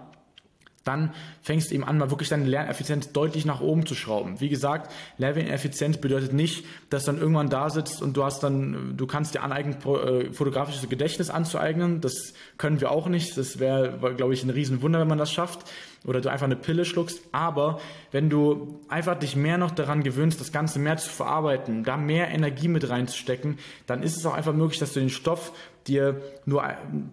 dann 0.84 1.12
fängst 1.42 1.70
du 1.70 1.74
eben 1.74 1.84
an, 1.84 1.98
mal 1.98 2.10
wirklich 2.10 2.30
deine 2.30 2.46
Lerneffizienz 2.46 3.12
deutlich 3.12 3.44
nach 3.44 3.60
oben 3.60 3.84
zu 3.84 3.94
schrauben. 3.94 4.40
Wie 4.40 4.48
gesagt, 4.48 4.90
Lerneffizienz 5.18 5.98
bedeutet 5.98 6.32
nicht, 6.32 6.64
dass 6.88 7.04
dann 7.04 7.18
irgendwann 7.18 7.50
da 7.50 7.68
sitzt 7.68 8.00
und 8.00 8.16
du 8.16 8.24
hast 8.24 8.42
dann, 8.42 8.94
du 8.96 9.06
kannst 9.06 9.34
dir 9.34 9.42
aneignen, 9.42 9.76
äh, 9.76 10.32
fotografisches 10.32 10.88
Gedächtnis 10.88 11.28
anzueignen. 11.28 12.00
Das 12.00 12.32
können 12.56 12.80
wir 12.80 12.90
auch 12.90 13.08
nicht. 13.08 13.36
Das 13.36 13.58
wäre, 13.58 14.14
glaube 14.16 14.32
ich, 14.32 14.42
ein 14.42 14.50
Riesenwunder, 14.50 15.00
wenn 15.00 15.08
man 15.08 15.18
das 15.18 15.32
schafft. 15.32 15.70
Oder 16.06 16.20
du 16.20 16.30
einfach 16.30 16.46
eine 16.46 16.56
Pille 16.56 16.84
schluckst. 16.84 17.20
Aber 17.32 17.80
wenn 18.10 18.30
du 18.30 18.80
einfach 18.88 19.18
dich 19.18 19.36
mehr 19.36 19.58
noch 19.58 19.70
daran 19.70 20.02
gewöhnst, 20.02 20.40
das 20.40 20.52
Ganze 20.52 20.78
mehr 20.78 20.96
zu 20.96 21.10
verarbeiten, 21.10 21.84
da 21.84 21.96
mehr 21.96 22.28
Energie 22.28 22.68
mit 22.68 22.88
reinzustecken, 22.88 23.58
dann 23.86 24.02
ist 24.02 24.16
es 24.16 24.24
auch 24.24 24.34
einfach 24.34 24.54
möglich, 24.54 24.78
dass 24.78 24.94
du 24.94 25.00
den 25.00 25.10
Stoff 25.10 25.52
dir 25.86 26.20
nur 26.44 26.64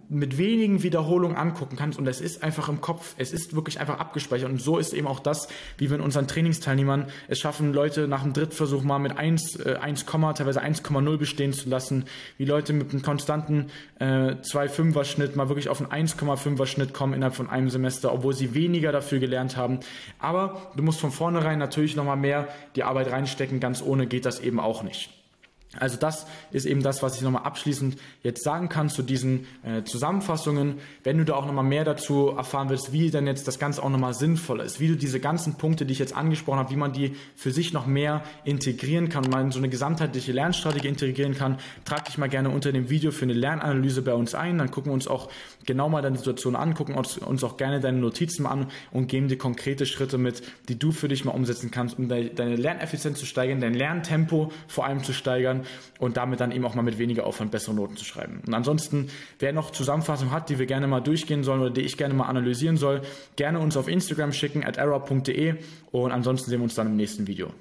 mit 0.08 0.38
wenigen 0.38 0.82
Wiederholungen 0.82 1.36
angucken 1.36 1.76
kannst. 1.76 1.98
Und 1.98 2.06
es 2.06 2.20
ist 2.20 2.42
einfach 2.42 2.68
im 2.68 2.80
Kopf, 2.80 3.14
es 3.18 3.32
ist 3.32 3.54
wirklich 3.54 3.80
einfach 3.80 3.98
abgespeichert. 3.98 4.50
Und 4.50 4.60
so 4.60 4.78
ist 4.78 4.92
eben 4.92 5.06
auch 5.06 5.20
das, 5.20 5.48
wie 5.78 5.90
wir 5.90 5.96
in 5.96 6.02
unseren 6.02 6.28
Trainingsteilnehmern 6.28 7.06
es 7.28 7.38
schaffen, 7.38 7.72
Leute 7.72 8.08
nach 8.08 8.22
dem 8.22 8.32
Drittversuch 8.32 8.82
mal 8.82 8.98
mit 8.98 9.16
1, 9.16 9.60
1, 9.60 10.02
äh, 10.02 10.34
teilweise 10.34 10.62
1,0 10.62 11.16
bestehen 11.16 11.52
zu 11.52 11.68
lassen, 11.68 12.04
wie 12.36 12.44
Leute 12.44 12.72
mit 12.72 12.90
einem 12.90 13.02
konstanten 13.02 13.66
äh, 13.98 14.34
2,5er 14.42 15.04
Schnitt 15.04 15.36
mal 15.36 15.48
wirklich 15.48 15.68
auf 15.68 15.80
einen 15.80 16.08
1,5er 16.08 16.66
Schnitt 16.66 16.92
kommen 16.92 17.14
innerhalb 17.14 17.34
von 17.34 17.48
einem 17.48 17.70
Semester, 17.70 18.12
obwohl 18.12 18.34
sie 18.34 18.54
weniger 18.78 18.92
dafür 18.92 19.18
gelernt 19.18 19.56
haben. 19.56 19.80
Aber 20.20 20.70
du 20.76 20.82
musst 20.84 21.00
von 21.00 21.10
vornherein 21.10 21.58
natürlich 21.58 21.96
nochmal 21.96 22.16
mehr 22.16 22.46
die 22.76 22.84
Arbeit 22.84 23.10
reinstecken, 23.10 23.58
ganz 23.58 23.82
ohne 23.82 24.06
geht 24.06 24.24
das 24.24 24.38
eben 24.38 24.60
auch 24.60 24.84
nicht. 24.84 25.10
Also 25.76 25.98
das 25.98 26.26
ist 26.50 26.64
eben 26.64 26.82
das, 26.82 27.02
was 27.02 27.16
ich 27.16 27.22
nochmal 27.22 27.42
abschließend 27.42 27.96
jetzt 28.22 28.42
sagen 28.42 28.70
kann 28.70 28.88
zu 28.88 29.02
diesen 29.02 29.46
äh, 29.62 29.84
Zusammenfassungen. 29.84 30.76
Wenn 31.04 31.18
du 31.18 31.26
da 31.26 31.34
auch 31.34 31.44
nochmal 31.44 31.64
mehr 31.64 31.84
dazu 31.84 32.32
erfahren 32.34 32.70
willst, 32.70 32.92
wie 32.92 33.10
denn 33.10 33.26
jetzt 33.26 33.46
das 33.46 33.58
Ganze 33.58 33.82
auch 33.82 33.90
nochmal 33.90 34.14
sinnvoll 34.14 34.60
ist, 34.60 34.80
wie 34.80 34.88
du 34.88 34.96
diese 34.96 35.20
ganzen 35.20 35.56
Punkte, 35.56 35.84
die 35.84 35.92
ich 35.92 35.98
jetzt 35.98 36.16
angesprochen 36.16 36.58
habe, 36.58 36.70
wie 36.70 36.76
man 36.76 36.94
die 36.94 37.16
für 37.36 37.50
sich 37.50 37.74
noch 37.74 37.86
mehr 37.86 38.22
integrieren 38.44 39.10
kann 39.10 39.24
mal 39.28 39.42
in 39.42 39.50
so 39.50 39.58
eine 39.58 39.68
gesamtheitliche 39.68 40.32
Lernstrategie 40.32 40.88
integrieren 40.88 41.34
kann, 41.34 41.58
trag 41.84 42.06
dich 42.06 42.16
mal 42.16 42.28
gerne 42.28 42.48
unter 42.48 42.72
dem 42.72 42.88
Video 42.88 43.10
für 43.10 43.24
eine 43.24 43.34
Lernanalyse 43.34 44.00
bei 44.00 44.14
uns 44.14 44.34
ein. 44.34 44.56
Dann 44.56 44.70
gucken 44.70 44.90
wir 44.90 44.94
uns 44.94 45.06
auch 45.06 45.28
genau 45.66 45.90
mal 45.90 46.00
deine 46.00 46.16
Situation 46.16 46.56
an, 46.56 46.72
gucken 46.74 46.94
uns, 46.94 47.44
auch 47.44 47.56
gerne 47.58 47.80
deine 47.80 47.98
Notizen 47.98 48.46
an 48.46 48.68
und 48.90 49.08
geben 49.08 49.28
dir 49.28 49.36
konkrete 49.36 49.84
Schritte 49.84 50.16
mit, 50.16 50.42
die 50.68 50.78
du 50.78 50.92
für 50.92 51.08
dich 51.08 51.26
mal 51.26 51.32
umsetzen 51.32 51.70
kannst, 51.70 51.98
um 51.98 52.08
deine 52.08 52.56
Lerneffizienz 52.56 53.18
zu 53.18 53.26
steigern, 53.26 53.60
dein 53.60 53.74
Lerntempo 53.74 54.50
vor 54.66 54.86
allem 54.86 55.04
zu 55.04 55.12
steigern 55.12 55.57
werden 55.58 55.66
und 55.98 56.16
damit 56.16 56.40
dann 56.40 56.52
eben 56.52 56.64
auch 56.64 56.74
mal 56.74 56.82
mit 56.82 56.98
weniger 56.98 57.26
Aufwand 57.26 57.50
bessere 57.50 57.74
Noten 57.74 57.96
zu 57.96 58.04
schreiben. 58.04 58.42
Und 58.46 58.54
ansonsten, 58.54 59.08
wer 59.38 59.52
noch 59.52 59.70
Zusammenfassungen 59.70 60.32
hat, 60.32 60.50
die 60.50 60.58
wir 60.58 60.66
gerne 60.66 60.86
mal 60.86 61.00
durchgehen 61.00 61.44
sollen 61.44 61.60
oder 61.60 61.70
die 61.70 61.82
ich 61.82 61.96
gerne 61.96 62.14
mal 62.14 62.26
analysieren 62.26 62.76
soll, 62.76 63.02
gerne 63.36 63.58
uns 63.58 63.76
auf 63.76 63.88
Instagram 63.88 64.32
schicken 64.32 64.64
at 64.64 64.76
error.de 64.76 65.54
und 65.90 66.12
ansonsten 66.12 66.50
sehen 66.50 66.60
wir 66.60 66.64
uns 66.64 66.74
dann 66.74 66.86
im 66.86 66.96
nächsten 66.96 67.26
Video. 67.26 67.52